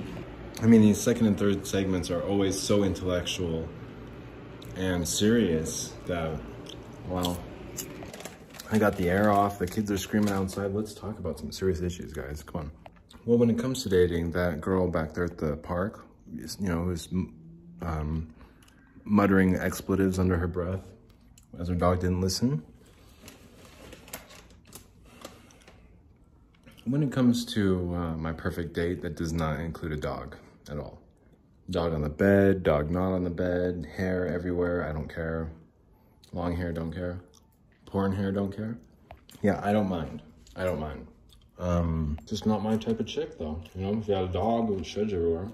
I 0.61 0.67
mean, 0.67 0.83
these 0.83 1.01
second 1.01 1.27
and 1.27 1.39
third 1.39 1.67
segments 1.67 2.11
are 2.11 2.23
always 2.23 2.61
so 2.61 2.83
intellectual 2.83 3.69
and 4.75 5.07
serious 5.07 5.93
that, 6.07 6.41
well, 7.09 7.39
I 8.73 8.79
got 8.79 8.97
the 8.97 9.09
air 9.09 9.31
off. 9.31 9.59
The 9.59 9.67
kids 9.67 9.91
are 9.93 9.99
screaming 9.99 10.33
outside. 10.33 10.75
Let's 10.75 10.93
talk 10.93 11.19
about 11.19 11.39
some 11.39 11.53
serious 11.53 11.81
issues, 11.81 12.13
guys. 12.13 12.43
Come 12.43 12.63
on. 12.63 12.86
Well, 13.27 13.39
when 13.39 13.51
it 13.51 13.59
comes 13.59 13.83
to 13.83 13.89
dating, 13.89 14.31
that 14.33 14.61
girl 14.61 14.87
back 14.87 15.13
there 15.13 15.25
at 15.25 15.37
the 15.37 15.57
park, 15.57 16.07
you 16.33 16.47
know, 16.61 16.85
who's 16.85 17.09
um, 17.83 18.33
muttering 19.03 19.57
expletives 19.57 20.21
under 20.21 20.37
her 20.37 20.47
breath 20.47 20.87
as 21.59 21.67
her 21.67 21.75
dog 21.75 22.03
didn't 22.03 22.21
listen. 22.21 22.63
When 26.85 27.03
it 27.03 27.11
comes 27.11 27.45
to 27.47 27.93
uh, 27.97 28.17
my 28.17 28.33
perfect 28.33 28.75
date, 28.75 29.03
that 29.03 29.17
does 29.17 29.33
not 29.33 29.59
include 29.59 29.91
a 29.91 29.97
dog 29.97 30.37
at 30.71 30.79
all. 30.79 31.01
Dog 31.69 31.95
on 31.95 32.03
the 32.03 32.09
bed, 32.09 32.63
dog 32.63 32.93
not 32.93 33.13
on 33.13 33.25
the 33.25 33.31
bed, 33.31 33.89
hair 33.97 34.29
everywhere, 34.29 34.89
I 34.89 34.93
don't 34.93 35.13
care. 35.13 35.51
Long 36.33 36.55
hair, 36.55 36.71
don't 36.71 36.93
care. 36.93 37.19
Porn 37.87 38.13
hair, 38.13 38.31
don't 38.31 38.55
care. 38.55 38.79
Yeah, 39.43 39.61
I 39.65 39.73
don't 39.73 39.89
mind. 39.89 40.23
I 40.55 40.63
don't 40.63 40.79
mind. 40.79 41.09
Um, 41.59 42.19
just 42.27 42.47
not 42.47 42.63
my 42.63 42.77
type 42.77 43.01
of 43.01 43.07
chick 43.07 43.39
though. 43.39 43.61
You 43.75 43.87
know, 43.87 43.99
if 43.99 44.09
you 44.09 44.15
had 44.15 44.25
a 44.25 44.29
dog, 44.33 44.71
it 44.71 44.75
would 44.75 44.87
sheds 44.87 45.13
everywhere. 45.13 45.49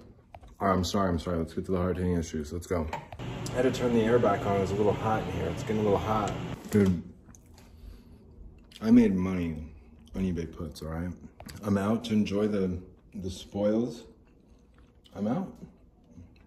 All 0.61 0.69
right, 0.69 0.75
I'm 0.75 0.85
sorry, 0.85 1.09
I'm 1.09 1.19
sorry. 1.19 1.39
Let's 1.39 1.55
get 1.55 1.65
to 1.67 1.73
the 1.73 1.79
hard 1.79 1.97
hitting 1.97 2.17
issues. 2.17 2.53
Let's 2.53 2.67
go. 2.67 2.89
I 3.21 3.51
had 3.51 3.63
to 3.63 3.73
turn 3.73 3.95
the 3.95 4.03
air 4.03 4.19
back 4.19 4.47
on. 4.47 4.61
It's 4.61 4.71
a 4.71 4.75
little 4.75 4.93
hot 4.93 5.23
in 5.25 5.33
here. 5.33 5.49
It's 5.49 5.63
getting 5.63 5.81
a 5.81 5.83
little 5.83 5.99
hot. 5.99 6.33
Dude, 6.71 7.03
I 8.81 8.91
made 8.91 9.15
money 9.15 9.73
on 10.15 10.23
eBay 10.23 10.51
puts, 10.57 10.83
all 10.83 10.89
right? 10.89 11.11
I'm 11.63 11.79
out 11.79 12.05
to 12.05 12.13
enjoy 12.13 12.49
the, 12.49 12.79
the 13.15 13.31
spoils. 13.31 14.05
I'm 15.15 15.27
out. 15.27 15.53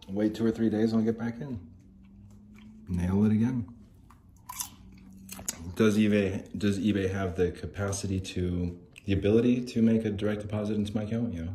Wait 0.09 0.35
two 0.35 0.45
or 0.45 0.51
three 0.51 0.69
days 0.69 0.91
and 0.91 1.01
I'll 1.01 1.05
get 1.05 1.17
back 1.17 1.39
in. 1.41 1.59
Nail 2.87 3.25
it 3.25 3.31
again. 3.31 3.67
Does 5.75 5.97
eBay, 5.97 6.57
does 6.57 6.79
eBay 6.79 7.11
have 7.11 7.35
the 7.35 7.51
capacity 7.51 8.19
to, 8.19 8.79
the 9.05 9.13
ability 9.13 9.61
to 9.65 9.81
make 9.81 10.05
a 10.05 10.09
direct 10.09 10.41
deposit 10.41 10.75
into 10.75 10.93
my 10.95 11.03
account? 11.03 11.33
Yeah. 11.33 11.47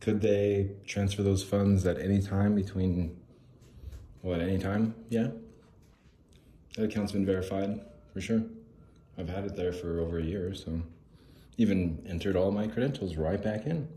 Could 0.00 0.20
they 0.20 0.70
transfer 0.86 1.22
those 1.22 1.42
funds 1.42 1.86
at 1.86 1.98
any 1.98 2.20
time 2.20 2.54
between, 2.54 3.16
what, 4.22 4.40
any 4.40 4.58
time? 4.58 4.94
Yeah. 5.08 5.28
That 6.76 6.84
account's 6.84 7.12
been 7.12 7.26
verified, 7.26 7.80
for 8.12 8.20
sure. 8.20 8.42
I've 9.18 9.28
had 9.28 9.44
it 9.46 9.56
there 9.56 9.72
for 9.72 10.00
over 10.00 10.18
a 10.18 10.22
year, 10.22 10.54
so 10.54 10.82
even 11.56 12.04
entered 12.06 12.36
all 12.36 12.50
my 12.50 12.66
credentials 12.66 13.16
right 13.16 13.42
back 13.42 13.66
in. 13.66 13.88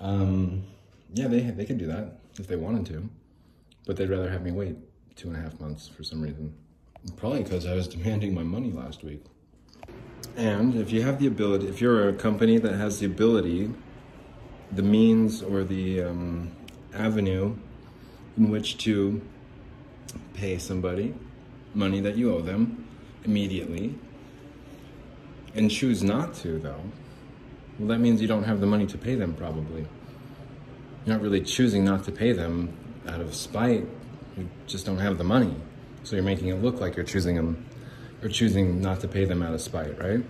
Um, 0.00 0.64
yeah, 1.14 1.28
they 1.28 1.40
they 1.42 1.64
could 1.64 1.78
do 1.78 1.86
that 1.86 2.18
if 2.38 2.48
they 2.48 2.56
wanted 2.56 2.86
to, 2.86 3.08
but 3.86 3.96
they'd 3.96 4.10
rather 4.10 4.28
have 4.28 4.42
me 4.42 4.50
wait 4.50 4.76
two 5.14 5.28
and 5.28 5.36
a 5.36 5.40
half 5.40 5.58
months 5.60 5.88
for 5.88 6.02
some 6.02 6.20
reason. 6.20 6.54
Probably 7.16 7.42
because 7.42 7.66
I 7.66 7.74
was 7.74 7.86
demanding 7.96 8.34
my 8.34 8.42
money 8.42 8.72
last 8.72 9.04
week. 9.04 9.22
And 10.36 10.74
if 10.74 10.90
you 10.90 11.02
have 11.02 11.18
the 11.18 11.26
ability, 11.26 11.68
if 11.68 11.80
you're 11.80 12.08
a 12.08 12.12
company 12.12 12.58
that 12.58 12.74
has 12.74 13.00
the 13.00 13.06
ability, 13.06 13.70
the 14.70 14.82
means 14.82 15.42
or 15.42 15.64
the 15.64 16.02
um, 16.02 16.50
avenue 16.94 17.54
in 18.38 18.50
which 18.50 18.78
to 18.78 19.20
pay 20.34 20.58
somebody 20.58 21.14
money 21.74 22.00
that 22.00 22.16
you 22.16 22.34
owe 22.34 22.40
them 22.40 22.86
immediately 23.24 23.94
and 25.54 25.70
choose 25.70 26.02
not 26.02 26.34
to, 26.34 26.58
though, 26.58 26.80
well, 27.78 27.88
that 27.88 27.98
means 27.98 28.20
you 28.20 28.28
don't 28.28 28.44
have 28.44 28.60
the 28.60 28.66
money 28.66 28.86
to 28.86 28.98
pay 28.98 29.14
them, 29.14 29.34
probably. 29.34 29.86
You're 31.04 31.16
not 31.16 31.20
really 31.20 31.40
choosing 31.40 31.84
not 31.84 32.04
to 32.04 32.12
pay 32.12 32.32
them 32.32 32.72
out 33.06 33.20
of 33.20 33.34
spite. 33.34 33.86
You 34.36 34.48
just 34.66 34.86
don't 34.86 34.98
have 34.98 35.18
the 35.18 35.24
money. 35.24 35.54
So 36.04 36.16
you're 36.16 36.24
making 36.24 36.48
it 36.48 36.62
look 36.62 36.80
like 36.80 36.96
you're 36.96 37.04
choosing 37.04 37.36
them, 37.36 37.66
or 38.22 38.28
choosing 38.28 38.80
not 38.80 39.00
to 39.00 39.08
pay 39.08 39.24
them 39.24 39.42
out 39.42 39.54
of 39.54 39.60
spite, 39.60 39.98
right? 39.98 40.24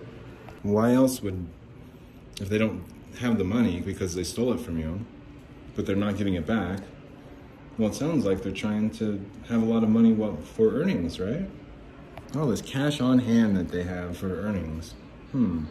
Why 0.63 0.93
else 0.93 1.21
would, 1.21 1.47
if 2.41 2.49
they 2.49 2.57
don't 2.57 2.83
have 3.19 3.37
the 3.37 3.43
money 3.43 3.79
because 3.79 4.15
they 4.15 4.23
stole 4.23 4.53
it 4.53 4.59
from 4.59 4.79
you, 4.79 5.05
but 5.75 5.85
they're 5.85 5.95
not 5.95 6.17
giving 6.17 6.33
it 6.33 6.45
back, 6.45 6.79
well, 7.77 7.89
it 7.89 7.95
sounds 7.95 8.25
like 8.25 8.43
they're 8.43 8.51
trying 8.51 8.91
to 8.91 9.23
have 9.49 9.61
a 9.61 9.65
lot 9.65 9.83
of 9.83 9.89
money 9.89 10.15
for 10.55 10.71
earnings, 10.73 11.19
right? 11.19 11.49
Oh, 12.35 12.47
there's 12.47 12.61
cash 12.61 13.01
on 13.01 13.19
hand 13.19 13.55
that 13.57 13.69
they 13.69 13.83
have 13.83 14.17
for 14.17 14.41
earnings. 14.41 14.93
Hmm. 15.31 15.65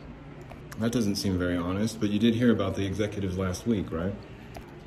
That 0.79 0.91
doesn't 0.91 1.17
seem 1.17 1.39
very 1.39 1.57
honest, 1.57 2.01
but 2.01 2.11
you 2.11 2.19
did 2.19 2.35
hear 2.35 2.51
about 2.51 2.75
the 2.75 2.85
executives 2.85 3.39
last 3.39 3.67
week, 3.67 3.93
right? 3.93 4.15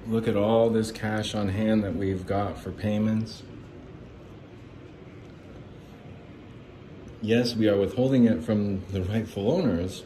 Look 0.07 0.27
at 0.27 0.35
all 0.35 0.69
this 0.69 0.91
cash 0.91 1.35
on 1.35 1.49
hand 1.49 1.83
that 1.83 1.95
we've 1.95 2.25
got 2.25 2.57
for 2.57 2.71
payments. 2.71 3.43
Yes, 7.25 7.55
we 7.55 7.67
are 7.67 7.75
withholding 7.75 8.25
it 8.25 8.43
from 8.43 8.83
the 8.91 9.01
rightful 9.01 9.51
owners, 9.51 10.03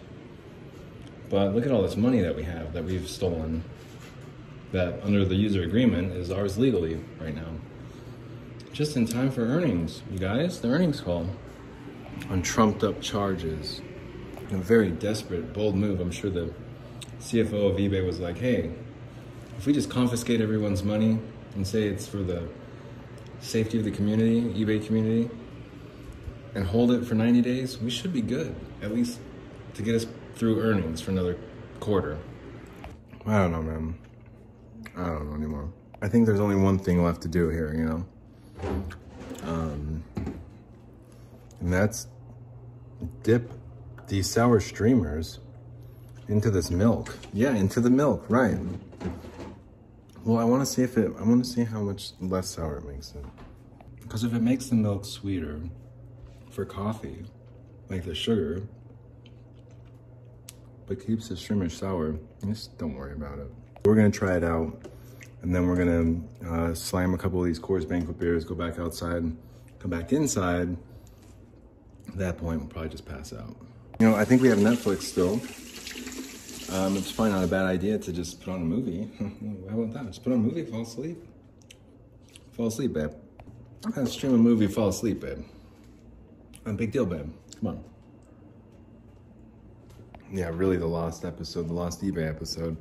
but 1.29 1.53
look 1.53 1.65
at 1.65 1.71
all 1.73 1.81
this 1.81 1.97
money 1.97 2.21
that 2.21 2.33
we 2.33 2.43
have 2.43 2.71
that 2.71 2.85
we've 2.85 3.09
stolen 3.09 3.65
that 4.71 5.03
under 5.03 5.25
the 5.25 5.35
user 5.35 5.63
agreement 5.63 6.13
is 6.13 6.31
ours 6.31 6.57
legally 6.57 7.03
right 7.19 7.35
now. 7.35 7.55
Just 8.71 8.95
in 8.95 9.05
time 9.05 9.31
for 9.31 9.41
earnings, 9.41 10.01
you 10.09 10.17
guys, 10.17 10.61
the 10.61 10.69
earnings 10.69 11.01
call. 11.01 11.27
on 12.29 12.41
trumped 12.41 12.85
up 12.85 13.01
charges. 13.01 13.81
A 14.51 14.55
very 14.55 14.89
desperate, 14.89 15.51
bold 15.51 15.75
move. 15.75 15.99
I'm 15.99 16.11
sure 16.11 16.29
the 16.29 16.53
CFO 17.19 17.71
of 17.71 17.75
eBay 17.75 18.05
was 18.05 18.21
like, 18.21 18.37
hey, 18.37 18.71
if 19.57 19.65
we 19.65 19.73
just 19.73 19.89
confiscate 19.89 20.39
everyone's 20.39 20.83
money 20.83 21.19
and 21.55 21.67
say 21.67 21.83
it's 21.83 22.07
for 22.07 22.23
the 22.23 22.47
safety 23.41 23.77
of 23.77 23.83
the 23.83 23.91
community, 23.91 24.41
eBay 24.53 24.85
community, 24.85 25.29
and 26.55 26.65
hold 26.65 26.91
it 26.91 27.05
for 27.05 27.15
90 27.15 27.41
days, 27.41 27.77
we 27.77 27.89
should 27.89 28.13
be 28.13 28.21
good, 28.21 28.55
at 28.81 28.93
least 28.93 29.19
to 29.75 29.81
get 29.81 29.95
us 29.95 30.05
through 30.35 30.61
earnings 30.61 31.01
for 31.01 31.11
another 31.11 31.37
quarter. 31.79 32.17
I 33.25 33.37
don't 33.37 33.51
know, 33.51 33.61
man. 33.61 33.97
I 34.95 35.05
don't 35.05 35.29
know 35.29 35.35
anymore. 35.35 35.71
I 36.01 36.07
think 36.07 36.25
there's 36.25 36.39
only 36.39 36.55
one 36.55 36.79
thing 36.79 37.03
left 37.03 37.21
to 37.23 37.27
do 37.27 37.49
here, 37.49 37.73
you 37.73 37.85
know? 37.85 38.05
Um, 39.43 40.03
and 41.59 41.73
that's 41.73 42.07
dip 43.23 43.51
these 44.07 44.29
sour 44.29 44.59
streamers 44.59 45.39
into 46.27 46.49
this 46.49 46.71
milk. 46.71 47.17
Yeah, 47.33 47.53
into 47.53 47.79
the 47.81 47.89
milk, 47.89 48.25
right. 48.29 48.57
Well, 50.23 50.37
I 50.37 50.43
want 50.43 50.61
to 50.61 50.65
see 50.65 50.83
if 50.83 50.97
it, 50.97 51.11
I 51.19 51.23
want 51.23 51.43
to 51.43 51.49
see 51.49 51.63
how 51.63 51.81
much 51.81 52.11
less 52.19 52.49
sour 52.49 52.77
it 52.77 52.85
makes 52.85 53.13
it. 53.13 53.25
Because 54.01 54.23
if 54.23 54.33
it 54.33 54.41
makes 54.41 54.67
the 54.67 54.75
milk 54.75 55.05
sweeter 55.05 55.59
for 56.59 56.65
coffee, 56.65 57.23
like 57.89 58.03
the 58.03 58.13
sugar, 58.13 58.61
but 60.87 61.05
keeps 61.05 61.29
the 61.29 61.37
streamer 61.37 61.69
sour, 61.69 62.15
just 62.45 62.77
don't 62.77 62.95
worry 62.95 63.13
about 63.13 63.39
it. 63.39 63.47
We're 63.85 63.95
gonna 63.95 64.11
try 64.11 64.35
it 64.35 64.43
out, 64.43 64.77
and 65.41 65.55
then 65.55 65.67
we're 65.67 65.77
gonna 65.77 66.19
uh, 66.45 66.73
slam 66.73 67.13
a 67.13 67.17
couple 67.17 67.39
of 67.39 67.45
these 67.45 67.61
Coors 67.61 67.87
Banquet 67.87 68.19
beers, 68.19 68.43
go 68.43 68.55
back 68.55 68.77
outside, 68.77 69.23
come 69.79 69.89
back 69.89 70.11
inside. 70.11 70.75
At 72.09 72.17
that 72.17 72.37
point, 72.37 72.59
we'll 72.59 72.69
probably 72.69 72.89
just 72.89 73.05
pass 73.05 73.31
out. 73.31 73.55
You 74.01 74.09
know, 74.09 74.15
I 74.17 74.25
think 74.25 74.41
we 74.41 74.49
have 74.49 74.57
Netflix 74.57 75.03
still. 75.03 75.35
Um, 76.75 76.97
it's 76.97 77.13
probably 77.13 77.31
not 77.31 77.45
a 77.45 77.47
bad 77.47 77.67
idea 77.67 77.97
to 77.99 78.11
just 78.11 78.41
put 78.41 78.51
on 78.51 78.63
a 78.63 78.65
movie. 78.65 79.09
How 79.69 79.79
about 79.79 79.93
that? 79.93 80.07
Just 80.07 80.25
put 80.25 80.33
on 80.33 80.39
a 80.39 80.41
movie, 80.41 80.65
fall 80.65 80.81
asleep. 80.81 81.23
Fall 82.51 82.67
asleep, 82.67 82.91
babe. 82.91 83.11
I'm 83.95 84.07
stream 84.07 84.33
a 84.33 84.37
movie, 84.37 84.67
fall 84.67 84.89
asleep, 84.89 85.21
babe. 85.21 85.45
A 86.69 86.73
big 86.73 86.91
deal, 86.91 87.05
babe. 87.05 87.31
Come 87.59 87.67
on 87.67 87.83
yeah, 90.31 90.49
really 90.53 90.77
the 90.77 90.85
lost 90.85 91.25
episode, 91.25 91.67
the 91.67 91.73
lost 91.73 92.01
eBay 92.01 92.27
episode. 92.27 92.77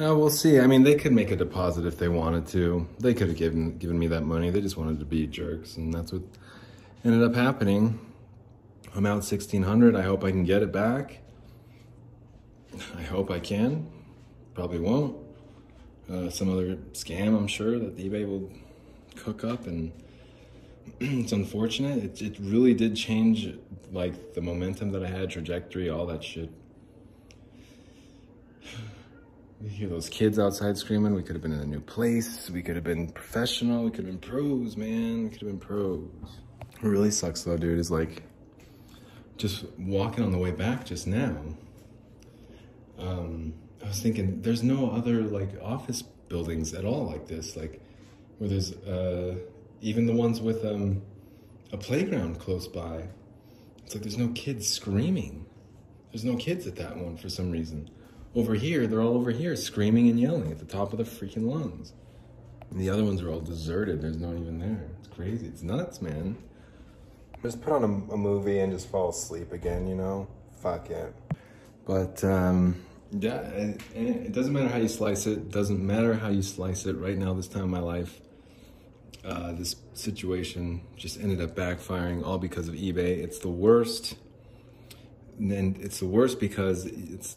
Uh, 0.00 0.14
we'll 0.16 0.30
see. 0.30 0.60
I 0.60 0.66
mean, 0.66 0.84
they 0.84 0.94
could 0.94 1.12
make 1.12 1.30
a 1.30 1.36
deposit 1.36 1.84
if 1.84 1.98
they 1.98 2.08
wanted 2.08 2.46
to. 2.48 2.86
They 3.00 3.14
could 3.14 3.28
have 3.28 3.36
given 3.36 3.78
given 3.78 3.98
me 3.98 4.06
that 4.08 4.22
money. 4.22 4.50
They 4.50 4.60
just 4.60 4.76
wanted 4.76 5.00
to 5.00 5.04
be 5.04 5.26
jerks, 5.26 5.76
and 5.76 5.92
that's 5.92 6.12
what 6.12 6.22
ended 7.04 7.22
up 7.22 7.34
happening. 7.34 7.98
I'm 8.94 9.06
out 9.06 9.24
1600. 9.24 9.96
I 9.96 10.02
hope 10.02 10.22
I 10.24 10.30
can 10.30 10.44
get 10.44 10.62
it 10.62 10.72
back. 10.72 11.18
I 12.96 13.02
hope 13.02 13.30
I 13.30 13.40
can. 13.40 13.90
Probably 14.54 14.78
won't. 14.78 15.16
Uh, 16.08 16.30
some 16.30 16.48
other 16.48 16.76
scam, 16.92 17.36
I'm 17.36 17.48
sure, 17.48 17.78
that 17.78 17.98
eBay 17.98 18.26
will 18.26 18.50
cook 19.16 19.44
up, 19.44 19.66
and 19.66 19.92
it's 21.00 21.32
unfortunate. 21.32 22.04
It, 22.04 22.22
it 22.22 22.36
really 22.40 22.74
did 22.74 22.96
change, 22.96 23.54
like, 23.92 24.34
the 24.34 24.40
momentum 24.40 24.92
that 24.92 25.04
I 25.04 25.08
had, 25.08 25.30
trajectory, 25.30 25.88
all 25.88 26.06
that 26.06 26.24
shit 26.24 26.50
you 29.60 29.68
hear 29.68 29.88
those 29.88 30.08
kids 30.08 30.38
outside 30.38 30.76
screaming. 30.76 31.14
We 31.14 31.22
could 31.22 31.34
have 31.34 31.42
been 31.42 31.52
in 31.52 31.60
a 31.60 31.66
new 31.66 31.80
place. 31.80 32.50
We 32.50 32.62
could 32.62 32.76
have 32.76 32.84
been 32.84 33.08
professional. 33.08 33.84
We 33.84 33.90
could 33.90 34.06
have 34.06 34.20
been 34.20 34.30
pros, 34.30 34.76
man. 34.76 35.24
We 35.24 35.30
could 35.30 35.40
have 35.40 35.48
been 35.48 35.58
pros. 35.58 36.08
What 36.80 36.90
really 36.90 37.10
sucks 37.10 37.42
though, 37.42 37.56
dude, 37.56 37.78
is 37.78 37.90
like 37.90 38.22
just 39.36 39.64
walking 39.78 40.24
on 40.24 40.32
the 40.32 40.38
way 40.38 40.50
back 40.50 40.84
just 40.84 41.06
now. 41.06 41.36
Um, 42.98 43.54
I 43.84 43.88
was 43.88 44.00
thinking 44.00 44.42
there's 44.42 44.62
no 44.62 44.90
other 44.90 45.22
like 45.22 45.50
office 45.62 46.02
buildings 46.02 46.74
at 46.74 46.84
all 46.84 47.06
like 47.06 47.26
this, 47.26 47.56
like 47.56 47.80
where 48.38 48.50
there's 48.50 48.72
uh, 48.72 49.36
even 49.80 50.06
the 50.06 50.12
ones 50.12 50.40
with 50.40 50.64
um, 50.64 51.02
a 51.72 51.76
playground 51.76 52.38
close 52.38 52.66
by. 52.68 53.08
It's 53.84 53.94
like 53.94 54.02
there's 54.02 54.18
no 54.18 54.28
kids 54.28 54.68
screaming. 54.68 55.46
There's 56.12 56.24
no 56.24 56.36
kids 56.36 56.66
at 56.66 56.76
that 56.76 56.96
one 56.96 57.16
for 57.16 57.28
some 57.28 57.50
reason. 57.50 57.90
Over 58.34 58.54
here, 58.54 58.86
they're 58.86 59.00
all 59.00 59.16
over 59.16 59.30
here 59.30 59.56
screaming 59.56 60.08
and 60.08 60.20
yelling 60.20 60.50
at 60.50 60.58
the 60.58 60.64
top 60.64 60.92
of 60.92 60.98
their 60.98 61.06
freaking 61.06 61.50
lungs. 61.50 61.92
And 62.70 62.80
the 62.80 62.90
other 62.90 63.04
ones 63.04 63.22
are 63.22 63.30
all 63.30 63.40
deserted. 63.40 64.02
There's 64.02 64.18
no 64.18 64.28
one 64.28 64.38
even 64.38 64.58
there. 64.58 64.90
It's 64.98 65.08
crazy. 65.08 65.46
It's 65.46 65.62
nuts, 65.62 66.02
man. 66.02 66.36
Just 67.42 67.62
put 67.62 67.72
on 67.72 67.82
a, 67.82 68.12
a 68.12 68.16
movie 68.16 68.58
and 68.58 68.72
just 68.72 68.90
fall 68.90 69.10
asleep 69.10 69.52
again, 69.52 69.86
you 69.86 69.94
know? 69.94 70.28
Fuck 70.60 70.90
it. 70.90 71.14
But, 71.86 72.22
um, 72.24 72.84
yeah, 73.12 73.40
it, 73.40 73.80
it 73.94 74.32
doesn't 74.32 74.52
matter 74.52 74.68
how 74.68 74.78
you 74.78 74.88
slice 74.88 75.26
it. 75.26 75.38
it. 75.38 75.50
Doesn't 75.50 75.84
matter 75.84 76.14
how 76.14 76.28
you 76.28 76.42
slice 76.42 76.84
it. 76.84 76.96
Right 76.96 77.16
now, 77.16 77.32
this 77.32 77.48
time 77.48 77.64
in 77.64 77.70
my 77.70 77.78
life, 77.78 78.20
uh, 79.24 79.52
this 79.52 79.76
situation 79.94 80.80
just 80.96 81.20
ended 81.20 81.40
up 81.40 81.54
backfiring 81.54 82.24
all 82.24 82.38
because 82.38 82.68
of 82.68 82.74
eBay. 82.74 83.18
It's 83.22 83.38
the 83.38 83.48
worst. 83.48 84.16
And 85.38 85.78
it's 85.78 86.00
the 86.00 86.06
worst 86.06 86.40
because 86.40 86.86
it's 86.86 87.36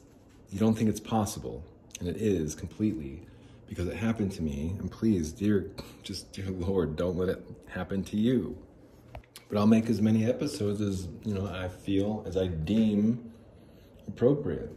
you 0.49 0.59
don't 0.59 0.75
think 0.75 0.89
it's 0.89 0.99
possible, 0.99 1.63
and 1.99 2.09
it 2.09 2.17
is 2.17 2.55
completely 2.55 3.21
because 3.67 3.87
it 3.87 3.95
happened 3.95 4.33
to 4.33 4.41
me. 4.41 4.75
And 4.79 4.91
please, 4.91 5.31
dear, 5.31 5.71
just 6.03 6.31
dear 6.33 6.49
Lord, 6.49 6.95
don't 6.95 7.15
let 7.15 7.29
it 7.29 7.43
happen 7.67 8.03
to 8.05 8.17
you. 8.17 8.57
But 9.49 9.59
I'll 9.59 9.67
make 9.67 9.89
as 9.89 10.01
many 10.01 10.25
episodes 10.25 10.81
as 10.81 11.07
you 11.23 11.33
know 11.33 11.47
I 11.47 11.69
feel 11.69 12.23
as 12.27 12.37
I 12.37 12.47
deem 12.47 13.31
appropriate. 14.07 14.71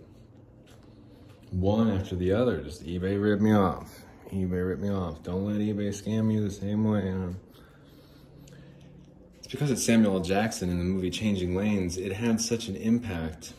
One 1.50 1.90
after 1.90 2.16
the 2.16 2.32
other. 2.32 2.60
Just 2.60 2.84
eBay 2.84 3.20
ripped 3.20 3.42
me 3.42 3.52
off. 3.52 4.03
eBay 4.32 4.68
ripped 4.68 4.82
me 4.82 4.90
off. 4.90 5.22
Don't 5.22 5.46
let 5.46 5.56
eBay 5.56 5.88
scam 5.88 6.32
you 6.32 6.42
the 6.42 6.50
same 6.50 6.84
way. 6.84 7.06
You 7.06 7.14
know? 7.14 7.34
It's 9.38 9.46
because 9.48 9.70
it's 9.70 9.84
Samuel 9.84 10.14
L. 10.14 10.20
Jackson 10.20 10.70
in 10.70 10.78
the 10.78 10.84
movie 10.84 11.10
Changing 11.10 11.54
Lanes. 11.54 11.96
It 11.96 12.12
had 12.12 12.40
such 12.40 12.68
an 12.68 12.76
impact 12.76 13.52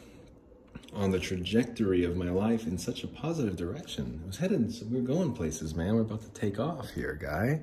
on 0.93 1.11
the 1.11 1.19
trajectory 1.19 2.05
of 2.05 2.15
my 2.15 2.29
life 2.29 2.65
in 2.65 2.77
such 2.77 3.03
a 3.03 3.07
positive 3.07 3.55
direction. 3.55 4.21
It 4.23 4.27
was 4.27 4.37
headed, 4.37 4.73
so 4.73 4.85
we 4.85 4.99
are 4.99 5.01
going 5.01 5.33
places, 5.33 5.75
man. 5.75 5.95
We're 5.95 6.01
about 6.01 6.21
to 6.21 6.29
take 6.29 6.59
off 6.59 6.89
here, 6.91 7.13
guy. 7.21 7.61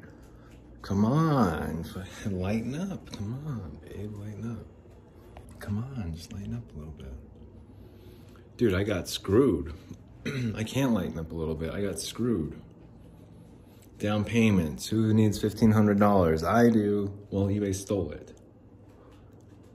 Come 0.82 1.04
on, 1.04 1.84
lighten 2.26 2.74
up. 2.74 3.10
Come 3.12 3.42
on, 3.46 3.78
babe, 3.86 4.14
lighten 4.14 4.58
up. 4.58 4.66
Come 5.60 5.78
on, 5.78 6.12
just 6.14 6.32
lighten 6.32 6.54
up 6.54 6.74
a 6.74 6.78
little 6.78 6.92
bit. 6.92 7.12
Dude, 8.56 8.74
I 8.74 8.82
got 8.82 9.08
screwed. 9.08 9.72
I 10.54 10.64
can't 10.64 10.92
lighten 10.92 11.18
up 11.18 11.32
a 11.32 11.34
little 11.34 11.54
bit. 11.54 11.72
I 11.72 11.80
got 11.80 11.98
screwed. 11.98 12.60
Down 14.02 14.24
payments. 14.24 14.88
Who 14.88 15.14
needs 15.14 15.40
$1,500? 15.40 16.44
I 16.44 16.70
do. 16.70 17.16
Well, 17.30 17.46
eBay 17.46 17.72
stole 17.72 18.10
it. 18.10 18.36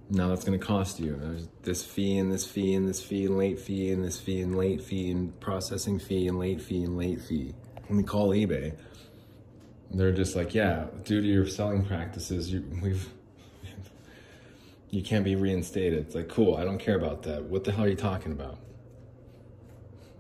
Now 0.10 0.28
that's 0.28 0.44
going 0.44 0.60
to 0.60 0.66
cost 0.66 1.00
you. 1.00 1.16
There's 1.16 1.48
this 1.64 1.86
fee 1.86 2.18
and 2.18 2.30
this 2.30 2.46
fee 2.46 2.74
and 2.74 2.90
this 2.90 3.02
fee 3.02 3.24
and 3.24 3.38
late 3.38 3.58
fee 3.58 3.90
and 3.90 4.04
this 4.04 4.20
fee 4.20 4.42
and 4.42 4.58
late 4.58 4.82
fee 4.82 5.12
and 5.12 5.40
processing 5.40 5.98
fee 5.98 6.28
and 6.28 6.38
late 6.38 6.62
fee 6.62 6.84
and 6.84 6.98
late 6.98 7.22
fee. 7.22 7.54
When 7.88 7.96
we 7.96 8.04
call 8.04 8.32
eBay, 8.32 8.76
they're 9.92 10.12
just 10.12 10.36
like, 10.36 10.54
yeah, 10.54 10.88
due 11.06 11.22
to 11.22 11.28
your 11.28 11.48
selling 11.48 11.86
practices, 11.86 12.52
you, 12.52 12.66
we've 12.84 13.10
you 14.90 15.04
can't 15.04 15.24
be 15.24 15.38
reinstated. 15.38 16.00
It's 16.00 16.16
like, 16.16 16.28
cool, 16.28 16.58
I 16.58 16.66
don't 16.66 16.80
care 16.80 16.98
about 16.98 17.24
that. 17.24 17.46
What 17.46 17.64
the 17.64 17.72
hell 17.72 17.86
are 17.86 17.88
you 17.88 17.96
talking 17.96 18.34
about? 18.34 18.60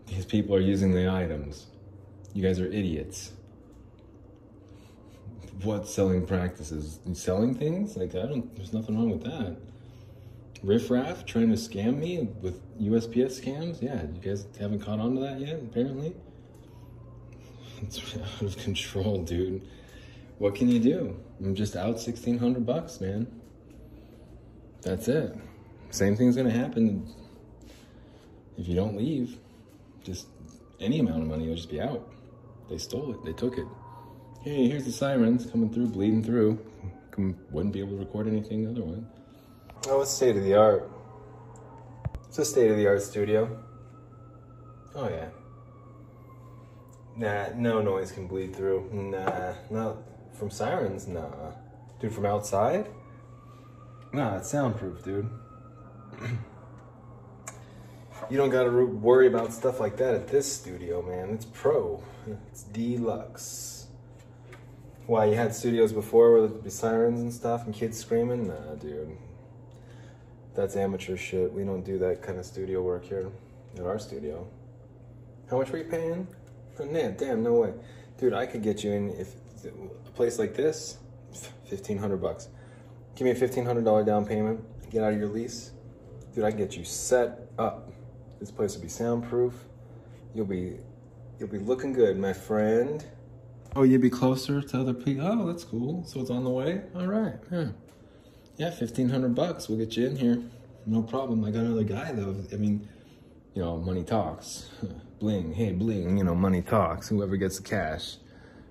These 0.06 0.26
people 0.26 0.56
are 0.56 0.62
using 0.62 0.93
the 0.93 1.12
items. 1.12 1.65
You 2.34 2.41
guys 2.41 2.62
are 2.62 2.67
idiots. 2.67 3.34
What 5.63 5.88
selling 5.88 6.26
practices? 6.26 7.00
Selling 7.13 7.56
things? 7.56 7.98
Like, 7.98 8.15
I 8.15 8.24
don't, 8.24 8.56
there's 8.56 8.74
nothing 8.74 8.96
wrong 8.96 9.10
with 9.10 9.24
that. 9.24 9.58
Riffraff 10.63 11.26
trying 11.26 11.50
to 11.50 11.56
scam 11.56 11.98
me 11.98 12.28
with 12.41 12.62
USPS 12.80 13.41
scams? 13.41 13.82
Yeah, 13.82 14.02
you 14.04 14.22
guys 14.22 14.46
haven't 14.60 14.80
caught 14.80 15.00
on 15.00 15.15
to 15.15 15.22
that 15.22 15.39
yet, 15.39 15.56
apparently? 15.56 16.15
It's 17.80 18.00
out 18.17 18.41
of 18.41 18.58
control, 18.58 19.22
dude. 19.22 19.62
What 20.39 20.56
can 20.56 20.67
you 20.67 20.80
do? 20.80 21.15
I'm 21.39 21.54
just 21.54 21.76
out 21.76 21.93
1600 21.96 22.65
bucks, 22.65 23.00
man. 23.00 23.28
That's 24.82 25.08
it. 25.08 25.36
Same 25.91 26.15
thing's 26.15 26.36
gonna 26.36 26.50
happen 26.50 27.08
if 28.58 28.67
you 28.67 28.76
don't 28.76 28.98
leave. 28.98 29.38
Just 30.04 30.28
any 30.80 31.00
amount 31.00 31.22
of 31.22 31.28
money 31.28 31.48
will 31.48 31.56
just 31.56 31.70
be 31.70 31.80
out. 31.82 32.12
They 32.70 32.78
stole 32.78 33.13
it, 33.13 33.24
they 33.26 33.34
took 33.34 33.58
it. 33.58 33.65
Hey, 34.48 34.70
here's 34.70 34.86
the 34.86 34.94
sirens 34.94 35.46
coming 35.46 35.70
through, 35.74 35.88
bleeding 35.88 36.24
through. 36.24 36.58
Wouldn't 37.52 37.74
be 37.74 37.82
able 37.82 37.98
to 37.98 37.98
record 37.98 38.28
anything 38.28 38.66
otherwise. 38.66 39.04
Oh, 39.90 40.00
it's 40.00 40.12
state 40.12 40.38
of 40.38 40.44
the 40.46 40.54
art. 40.54 40.90
It's 42.30 42.40
a 42.40 42.46
state 42.46 42.72
of 42.72 42.78
the 42.78 42.88
art 42.88 43.02
studio. 43.02 43.62
Oh 44.96 45.10
yeah. 45.10 45.28
Nah, 47.18 47.48
no 47.58 47.82
noise 47.82 48.14
can 48.14 48.26
bleed 48.26 48.56
through. 48.56 48.90
Nah, 48.94 49.54
not 49.70 49.98
from 50.32 50.50
sirens. 50.50 51.10
Nah, 51.10 51.52
dude, 52.00 52.14
from 52.14 52.26
outside. 52.26 52.88
Nah, 54.14 54.38
it's 54.38 54.50
soundproof, 54.50 55.04
dude. 55.04 55.30
you 58.30 58.38
don't 58.38 58.52
gotta 58.52 58.72
worry 58.72 59.28
about 59.28 59.52
stuff 59.52 59.82
like 59.82 59.98
that 59.98 60.16
at 60.16 60.30
this 60.30 60.50
studio, 60.50 61.02
man. 61.02 61.32
It's 61.32 61.44
pro. 61.44 62.02
It's 62.50 62.64
deluxe. 62.64 63.77
Why, 65.08 65.24
you 65.24 65.36
had 65.36 65.56
studios 65.56 65.93
before 65.93 66.34
where 66.34 66.41
there'd 66.50 66.65
be 66.65 66.70
sirens 66.70 67.22
and 67.22 67.34
stuff 67.34 67.65
and 67.65 67.74
kids 67.74 67.98
screaming? 67.98 68.50
Nah, 68.50 68.76
dude. 68.76 69.17
That's 70.54 70.76
amateur 70.76 71.15
shit. 71.15 71.54
We 71.54 71.63
don't 71.63 71.86
do 71.86 71.98
that 72.00 72.22
kind 72.22 72.38
of 72.38 72.46
studio 72.46 72.82
work 72.82 73.06
here 73.06 73.32
at 73.78 73.86
our 73.86 74.00
studio. 74.00 74.46
How 75.50 75.60
much 75.60 75.72
were 75.72 75.78
you 75.78 75.86
paying? 75.86 76.28
Oh, 76.78 76.86
man, 76.88 77.15
damn, 77.17 77.41
no 77.41 77.54
way. 77.54 77.74
Dude, 78.17 78.34
I 78.34 78.46
could 78.48 78.62
get 78.62 78.84
you 78.84 78.91
in 78.91 79.12
if 79.12 79.36
a 79.65 80.12
place 80.12 80.39
like 80.39 80.56
this, 80.56 80.98
1500 81.70 82.17
bucks. 82.17 82.50
Give 83.15 83.24
me 83.24 83.32
a 83.32 83.36
$1,500 83.36 84.06
down 84.06 84.26
payment, 84.26 84.60
get 84.91 85.04
out 85.04 85.13
of 85.13 85.20
your 85.20 85.30
lease. 85.30 85.72
Dude, 86.36 86.43
I 86.43 86.50
can 86.50 86.60
get 86.60 86.76
you 86.76 86.84
set 86.84 87.48
up. 87.58 87.93
This 88.41 88.52
place 88.52 88.76
will 88.76 88.82
be 88.82 88.89
soundproof. 88.89 89.54
You'll 90.36 90.48
be, 90.48 90.80
you'll 91.39 91.48
be 91.48 91.60
looking 91.60 91.93
good, 91.93 92.20
my 92.20 92.34
friend. 92.34 93.06
Oh, 93.78 93.84
you'd 93.84 94.02
be 94.02 94.10
closer 94.10 94.60
to 94.60 94.80
other 94.80 94.96
people. 94.96 95.28
Oh, 95.28 95.46
that's 95.46 95.63
cool. 95.63 96.04
So 96.04 96.20
it's 96.20 96.32
on 96.32 96.44
the 96.44 96.50
way. 96.50 96.82
All 96.96 97.06
right. 97.06 97.36
Yeah. 97.52 97.68
Yeah, 98.56 98.72
fifteen 98.72 99.08
hundred 99.08 99.36
bucks. 99.36 99.70
We'll 99.70 99.78
get 99.78 99.96
you 99.96 100.08
in 100.08 100.16
here. 100.16 100.42
No 100.88 101.04
problem. 101.04 101.46
I 101.46 101.52
got 101.52 101.60
another 101.60 101.84
guy 101.84 102.12
though. 102.12 102.44
I 102.52 102.56
mean, 102.56 102.90
you 103.54 103.62
know, 103.62 103.78
money 103.78 104.04
talks. 104.04 104.72
bling. 105.20 105.54
Hey, 105.54 105.74
bling. 105.74 106.18
You 106.18 106.24
know, 106.24 106.34
money 106.34 106.63
talks. 106.63 107.10
Whoever 107.10 107.38
gets 107.38 107.58
the 107.58 107.63
cash, 107.63 108.16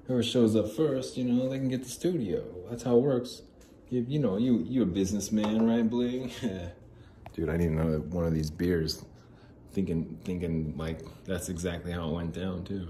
whoever 0.09 0.25
shows 0.25 0.57
up 0.57 0.73
first, 0.73 1.17
you 1.17 1.23
know, 1.23 1.49
they 1.49 1.59
can 1.59 1.69
get 1.69 1.85
the 1.85 1.89
studio. 1.89 2.43
That's 2.69 2.83
how 2.83 2.97
it 2.97 3.03
works. 3.03 3.43
You, 3.91 4.05
you 4.09 4.19
know, 4.19 4.39
you 4.39 4.65
you 4.69 4.83
a 4.83 4.87
businessman, 4.87 5.65
right, 5.69 5.89
bling? 5.89 6.33
Dude, 7.33 7.49
I 7.49 7.57
need 7.57 7.71
another 7.71 8.01
one 8.01 8.25
of 8.25 8.35
these 8.35 8.51
beers. 8.51 9.05
Thinking, 9.71 10.19
thinking 10.25 10.75
like 10.77 11.03
that's 11.27 11.49
exactly 11.49 11.93
how 11.93 12.09
it 12.09 12.13
went 12.13 12.35
down 12.35 12.65
too. 12.65 12.89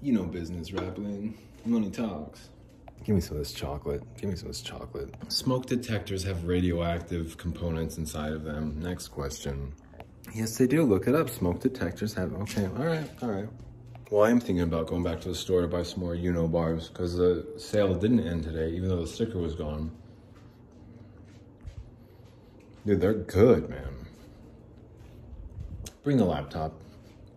You 0.00 0.12
know 0.12 0.22
business, 0.24 0.72
right, 0.72 0.94
bling? 0.94 1.36
Money 1.64 1.90
talks. 1.90 2.50
Give 3.04 3.14
me 3.14 3.20
some 3.20 3.36
of 3.36 3.42
this 3.42 3.52
chocolate. 3.52 4.02
Give 4.20 4.30
me 4.30 4.36
some 4.36 4.46
of 4.46 4.54
this 4.54 4.62
chocolate. 4.62 5.12
Smoke 5.28 5.66
detectors 5.66 6.22
have 6.24 6.44
radioactive 6.44 7.36
components 7.36 7.98
inside 7.98 8.32
of 8.32 8.44
them. 8.44 8.78
Next 8.80 9.08
question. 9.08 9.72
Yes, 10.34 10.56
they 10.56 10.66
do. 10.66 10.84
Look 10.84 11.08
it 11.08 11.14
up. 11.14 11.30
Smoke 11.30 11.60
detectors 11.60 12.14
have, 12.14 12.32
okay, 12.34 12.66
all 12.66 12.84
right, 12.84 13.10
all 13.22 13.30
right. 13.30 13.48
Well, 14.10 14.24
I 14.24 14.30
am 14.30 14.40
thinking 14.40 14.60
about 14.60 14.86
going 14.86 15.02
back 15.02 15.20
to 15.22 15.28
the 15.28 15.34
store 15.34 15.62
to 15.62 15.68
buy 15.68 15.82
some 15.82 16.00
more 16.00 16.14
Uno 16.14 16.46
bars 16.46 16.88
because 16.88 17.16
the 17.16 17.46
sale 17.56 17.94
didn't 17.94 18.20
end 18.20 18.44
today, 18.44 18.70
even 18.70 18.88
though 18.88 19.00
the 19.00 19.06
sticker 19.06 19.38
was 19.38 19.54
gone. 19.54 19.90
Dude, 22.86 23.00
they're 23.00 23.14
good, 23.14 23.68
man. 23.68 24.06
Bring 26.04 26.16
the 26.16 26.24
laptop. 26.24 26.72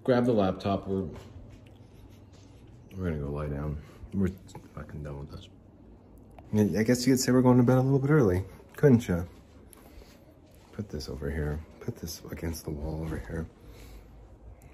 Grab 0.04 0.26
the 0.26 0.32
laptop. 0.32 0.88
We're, 0.88 1.08
we're 3.02 3.10
gonna 3.10 3.22
go 3.24 3.32
lie 3.32 3.48
down. 3.48 3.78
We're 4.14 4.30
fucking 4.76 5.04
done 5.04 5.20
with 5.20 5.32
this. 5.32 5.50
I 6.78 6.84
guess 6.84 7.08
you 7.08 7.14
could 7.14 7.20
say 7.20 7.32
we're 7.32 7.42
going 7.42 7.58
to 7.58 7.64
bed 7.64 7.78
a 7.78 7.82
little 7.82 7.98
bit 7.98 8.12
early, 8.12 8.44
couldn't 8.76 9.08
you? 9.08 9.26
Put 10.74 10.90
this 10.90 11.10
over 11.10 11.32
here. 11.32 11.60
Put 11.80 11.96
this 11.96 12.22
against 12.30 12.66
the 12.66 12.72
wall 12.72 13.02
over 13.02 13.18
here. 13.18 13.48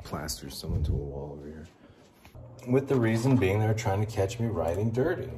Plaster 0.04 0.50
someone 0.50 0.84
to 0.86 0.92
a 0.92 0.96
wall 0.96 1.38
over 1.40 1.48
here. 1.48 1.68
With 2.68 2.90
the 2.90 2.96
reason 2.96 3.38
being 3.38 3.60
they're 3.60 3.74
trying 3.74 4.06
to 4.06 4.12
catch 4.12 4.40
me 4.40 4.48
riding 4.48 4.92
dirty. 4.92 5.30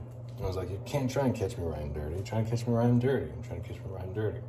I 0.42 0.48
was 0.48 0.56
like, 0.56 0.72
you 0.72 0.82
can't 0.86 1.12
try 1.12 1.26
and 1.26 1.36
catch 1.36 1.58
me 1.58 1.66
riding 1.66 1.94
dirty. 1.94 2.16
You're 2.16 2.24
catch 2.24 2.66
me 2.66 2.74
riding 2.74 3.00
dirty. 3.00 3.30
I'm 3.32 3.44
trying 3.44 3.62
to 3.62 3.68
catch 3.68 3.78
me 3.78 3.84
riding 3.88 4.14
dirty. 4.14 4.40